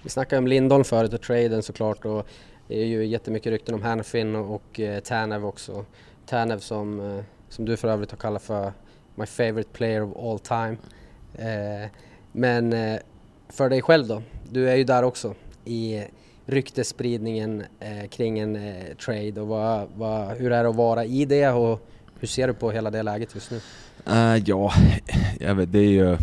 [0.03, 2.27] Vi snackade om Lindholm förut och traden såklart och
[2.67, 5.85] det är ju jättemycket rykten om Hanfin och, och eh, Tanev också.
[6.25, 8.73] Tanev som, eh, som du för övrigt har kallat för
[9.15, 10.77] my favorite player of all time.
[11.33, 11.89] Eh,
[12.31, 12.99] men eh,
[13.49, 14.21] för dig själv då?
[14.49, 15.35] Du är ju där också
[15.65, 16.03] i
[16.45, 21.25] ryktesspridningen eh, kring en eh, trade och vad, vad, hur är det att vara i
[21.25, 21.89] det och
[22.19, 23.59] hur ser du på hela det läget just nu?
[24.09, 24.73] Uh, ja,
[25.39, 26.17] jag vet, det är ju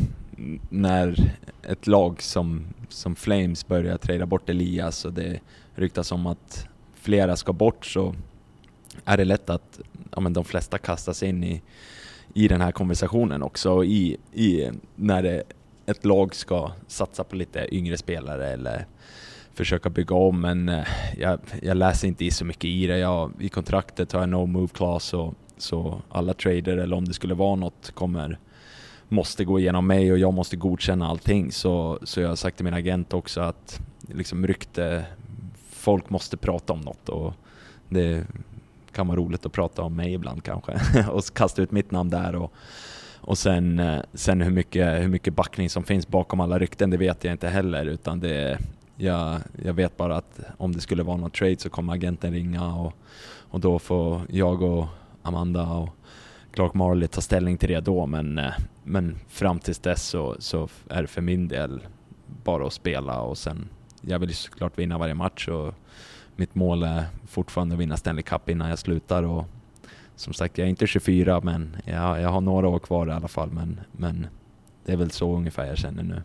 [0.70, 5.40] när ett lag som, som Flames börjar trada bort Elias och det
[5.74, 8.14] ryktas om att flera ska bort så
[9.04, 9.80] är det lätt att
[10.10, 11.62] ja, men de flesta kastas in i,
[12.34, 15.42] i den här konversationen också i, i när det,
[15.86, 18.86] ett lag ska satsa på lite yngre spelare eller
[19.54, 20.86] försöka bygga om men eh,
[21.18, 22.98] jag, jag läser inte i så mycket i det.
[22.98, 27.14] Jag, I kontraktet har jag no move class så, så alla trader eller om det
[27.14, 28.38] skulle vara något kommer
[29.08, 31.52] måste gå igenom mig och jag måste godkänna allting.
[31.52, 35.04] Så, så jag har sagt till min agent också att liksom rykte,
[35.70, 37.34] folk måste prata om något och
[37.88, 38.26] det
[38.92, 40.72] kan vara roligt att prata om mig ibland kanske.
[41.10, 42.52] Och kasta ut mitt namn där och,
[43.20, 46.96] och sen, eh, sen hur, mycket, hur mycket backning som finns bakom alla rykten det
[46.96, 47.86] vet jag inte heller.
[47.86, 48.58] Utan det
[48.96, 52.74] jag, jag vet bara att om det skulle vara någon trade så kommer agenten ringa
[52.74, 52.92] och,
[53.50, 54.86] och då får jag och
[55.22, 55.88] Amanda och
[56.52, 58.06] Clark Marley ta ställning till det då.
[58.06, 58.52] Men, eh,
[58.84, 61.80] men fram tills dess så, så är det för min del
[62.44, 63.68] bara att spela och sen
[64.00, 65.74] jag vill ju såklart vinna varje match och
[66.42, 69.44] mitt mål är fortfarande att vinna Stanley Cup innan jag slutar och
[70.16, 73.28] som sagt, jag är inte 24 men jag, jag har några år kvar i alla
[73.28, 74.26] fall men, men
[74.84, 76.22] det är väl så ungefär jag känner nu.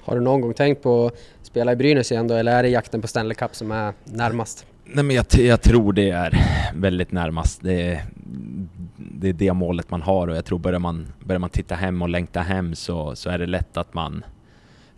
[0.00, 2.68] Har du någon gång tänkt på att spela i Brynäs igen då eller är det
[2.68, 4.66] jakten på Stanley Cup som är närmast?
[4.84, 6.32] Nej men jag, jag tror det är
[6.74, 7.60] väldigt närmast.
[7.62, 8.04] Det är,
[8.96, 12.02] det är det målet man har och jag tror börjar man, börjar man titta hem
[12.02, 14.24] och längta hem så, så är det lätt att man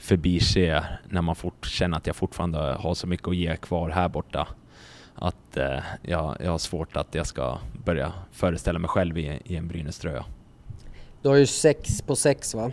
[0.02, 4.08] förbiser när man fort, känner att jag fortfarande har så mycket att ge kvar här
[4.08, 4.48] borta.
[5.14, 9.56] Att eh, jag, jag har svårt att jag ska börja föreställa mig själv i, i
[9.56, 10.24] en Brynäs-tröja.
[11.22, 12.70] Du har ju sex på sex va?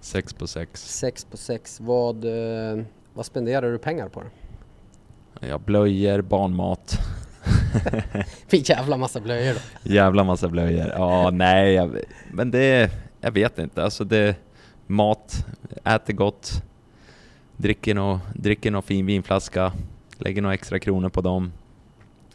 [0.00, 0.98] Sex på sex.
[0.98, 1.80] Sex på sex.
[1.80, 2.84] Vad, eh,
[3.14, 4.22] vad spenderar du pengar på?
[5.40, 6.98] Ja, blöjor, barnmat.
[8.50, 9.90] jävla massa blöjor då.
[9.94, 10.92] Jävla massa blöjor.
[10.96, 11.98] Ja, nej, jag,
[12.32, 12.90] men det,
[13.20, 13.84] jag vet inte.
[13.84, 14.36] Alltså det,
[14.86, 15.46] mat,
[15.84, 16.62] äter gott,
[17.56, 19.72] dricker någon, dricker någon fin vinflaska,
[20.18, 21.52] lägger några extra kronor på dem.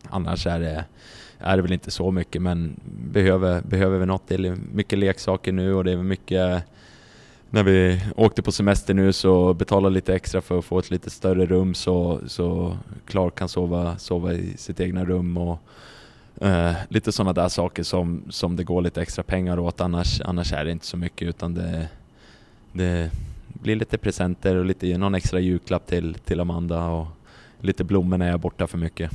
[0.09, 0.85] Annars är det,
[1.39, 2.79] är det väl inte så mycket, men
[3.11, 4.27] behöver, behöver vi något.
[4.27, 6.63] Det är mycket leksaker nu och det är mycket
[7.49, 11.09] när vi åkte på semester nu så betalade lite extra för att få ett lite
[11.09, 15.59] större rum så, så Clark kan sova, sova i sitt egna rum och
[16.41, 20.53] eh, lite sådana där saker som, som det går lite extra pengar åt, annars, annars
[20.53, 21.87] är det inte så mycket utan det,
[22.71, 23.11] det
[23.53, 27.07] blir lite presenter och lite, någon extra julklapp till, till Amanda och
[27.61, 29.11] lite blommor när jag är borta för mycket.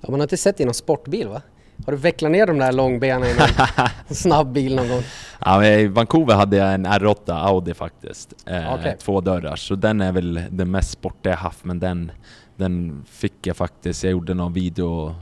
[0.00, 1.42] Ja, man har inte sett i någon sportbil va?
[1.86, 5.02] Har du vecklat ner de där långbenen i någon snabb bil någon gång?
[5.40, 8.34] Ja, I Vancouver hade jag en R8 Audi faktiskt.
[8.46, 8.96] Eh, okay.
[8.96, 12.12] Två dörrar, så den är väl den mest sportiga jag haft men den,
[12.56, 15.14] den fick jag faktiskt, jag gjorde någon video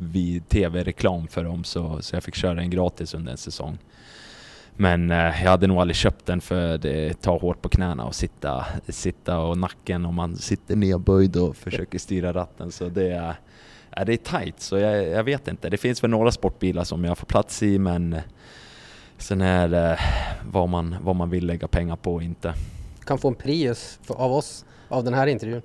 [0.00, 3.78] vid tv-reklam för dem så, så jag fick köra den gratis under en säsong.
[4.76, 8.14] Men eh, jag hade nog aldrig köpt den för det tar hårt på knäna och
[8.14, 13.34] sitta, sitta och nacken om man sitter nedböjd och försöker styra ratten så det är
[13.98, 15.70] Ja, det är tight, så jag, jag, vet inte.
[15.70, 18.16] Det finns väl några sportbilar som jag får plats i, men
[19.18, 19.98] sen är det
[20.50, 22.54] vad man, vad man vill lägga pengar på och inte.
[22.98, 25.62] Du kan få en Prius av oss, av den här intervjun.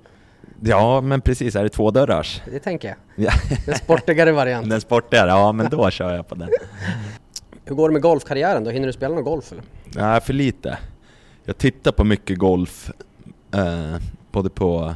[0.60, 1.56] Ja, men precis.
[1.56, 2.42] Är det tvådörrars?
[2.50, 2.96] Det tänker jag.
[3.26, 3.32] Ja.
[3.66, 4.68] Den sportigare varianten.
[4.70, 6.50] Den sportigare, ja men då kör jag på den.
[7.64, 8.70] Hur går det med golfkarriären då?
[8.70, 9.64] Hinner du spela någon golf eller?
[9.84, 10.78] Nej, för lite.
[11.44, 12.90] Jag tittar på mycket golf,
[13.54, 13.96] eh,
[14.30, 14.94] både på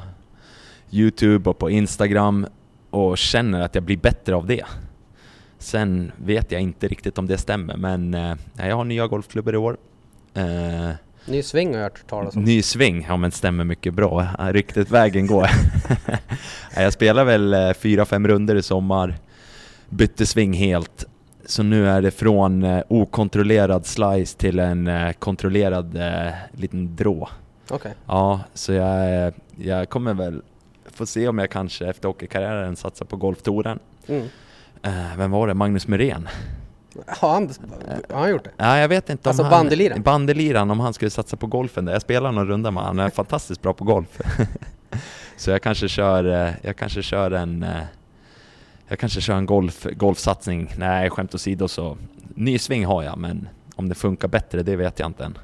[0.90, 2.46] Youtube och på Instagram
[2.90, 4.64] och känner att jag blir bättre av det.
[5.58, 9.56] Sen vet jag inte riktigt om det stämmer, men eh, jag har nya golfklubbor i
[9.56, 9.76] år.
[10.34, 10.90] Eh,
[11.26, 12.44] ny sving har jag hört talas om.
[12.44, 14.26] Ny sving, ja men stämmer mycket bra.
[14.38, 15.50] Riktigt vägen går.
[16.76, 19.18] jag spelar väl eh, fyra, fem runder i sommar.
[19.88, 21.04] Bytte sving helt.
[21.48, 27.28] Så nu är det från eh, okontrollerad slice till en eh, kontrollerad eh, liten drå.
[27.70, 27.92] Okay.
[28.06, 30.42] Ja, så jag, jag kommer väl
[30.92, 33.78] får se om jag kanske efter hockeykarriären satsar på golftouren.
[34.06, 34.28] Mm.
[35.16, 35.54] Vem var det?
[35.54, 36.28] Magnus Muren?
[37.06, 37.50] Har han,
[38.10, 38.50] har han gjort det?
[38.56, 40.02] Ja, jag vet inte alltså om bandeliran?
[40.02, 41.92] Bandeliran, om han skulle satsa på golfen där.
[41.92, 44.20] Jag spelar någon runda med han är fantastiskt bra på golf.
[45.36, 47.66] så jag kanske kör, jag kanske kör en
[48.88, 50.74] jag kanske kör en golf, golfsatsning.
[50.78, 51.96] Nej, skämt åsido så
[52.34, 55.38] ny sving har jag, men om det funkar bättre, det vet jag inte än.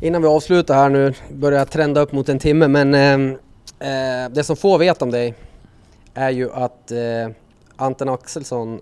[0.00, 3.38] Innan vi avslutar här nu, börjar jag trenda upp mot en timme, men eh,
[3.78, 5.34] Eh, det som få vet om dig
[6.14, 7.28] är ju att eh,
[7.76, 8.80] Anton Axelsson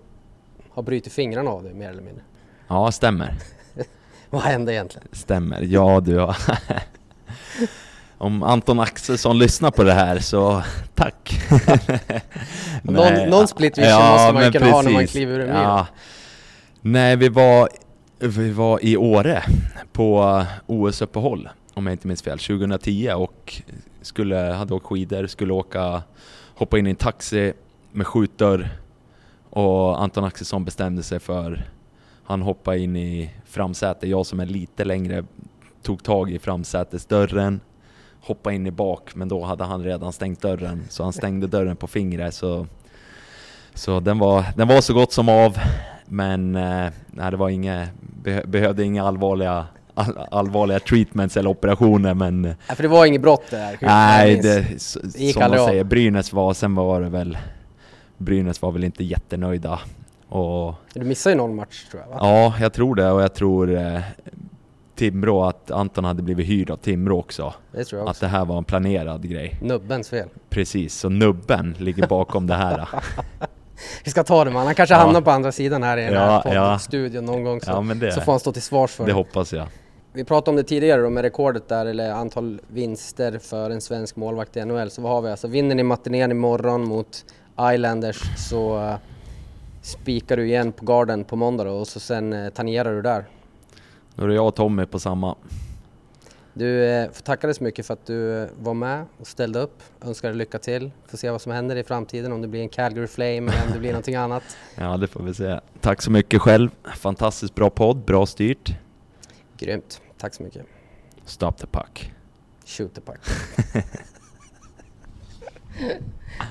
[0.69, 2.23] har brutit fingrarna av dig mer eller mindre.
[2.67, 3.35] Ja, stämmer.
[4.29, 5.07] Vad hände egentligen?
[5.11, 6.15] Stämmer, ja du.
[8.17, 10.63] om Anton Axelsson lyssnar på det här så
[10.93, 11.39] tack.
[12.83, 14.75] någon, någon split vision ja, måste man ju kunna precis.
[14.75, 15.87] ha när man kliver ur en ja.
[16.81, 17.69] Nej, vi var,
[18.19, 19.43] vi var i Åre
[19.93, 23.61] på OS-uppehåll om jag inte minns fel, 2010 och
[24.01, 26.03] skulle, hade åkt skidor, skulle åka,
[26.55, 27.53] hoppa in i en taxi
[27.91, 28.69] med skjutdörr
[29.49, 31.65] och Anton Axelsson bestämde sig för,
[32.23, 35.25] han hoppade in i framsätet, jag som är lite längre
[35.81, 37.59] tog tag i framsätesdörren,
[38.25, 41.75] hoppade in i bak men då hade han redan stängt dörren så han stängde dörren
[41.75, 42.67] på fingret så,
[43.73, 45.57] så den, var, den var så gott som av
[46.05, 47.87] men eh, nej, det var inga,
[48.45, 49.65] behövde inga allvarliga
[49.95, 52.55] all, allvarliga treatments eller operationer men...
[52.67, 53.77] Ja, för det var inget brott där?
[53.81, 57.37] Nej, det, som man säger, Brynäs var, sen var det väl...
[58.17, 59.79] Brynäs var väl inte jättenöjda.
[60.29, 62.17] Och, du missade ju någon match tror jag va?
[62.19, 63.99] Ja, jag tror det och jag tror eh,
[64.95, 67.53] Timrå, att Anton hade blivit hyrd av Timrå också.
[67.71, 68.11] Det tror jag också.
[68.25, 69.59] Att det här var en planerad grej.
[69.61, 70.29] Nubbens fel.
[70.49, 72.89] Precis, så nubben ligger bakom det här.
[74.03, 74.99] Vi ska ta det man, han kanske ja.
[74.99, 76.79] hamnar på andra sidan här i den här ja.
[76.79, 79.09] studion någon gång så, ja, det, så får han stå till svars för det.
[79.09, 79.67] Det hoppas jag.
[80.13, 84.15] Vi pratade om det tidigare då med rekordet där, eller antal vinster för en svensk
[84.15, 84.89] målvakt i NHL.
[84.89, 85.47] Så vad har vi alltså?
[85.47, 87.25] Vinner ni matinén imorgon mot
[87.73, 88.95] Islanders så uh,
[89.81, 93.25] spikar du igen på garden på måndag då, och så sen uh, tangerar du där.
[94.15, 95.35] Då är det jag och Tommy på samma.
[96.53, 99.59] Du eh, får tacka dig så mycket för att du eh, var med och ställde
[99.59, 99.83] upp.
[100.01, 100.91] Önskar dig lycka till.
[101.07, 103.71] Får se vad som händer i framtiden, om det blir en Calgary Flame eller om
[103.73, 104.43] det blir någonting annat.
[104.75, 105.59] Ja, det får vi se.
[105.81, 106.69] Tack så mycket själv.
[106.95, 108.75] Fantastiskt bra podd, bra styrt.
[109.57, 110.01] Grymt.
[110.17, 110.65] Tack så mycket.
[111.25, 112.11] Stop the puck.
[112.65, 113.19] Shoot the puck.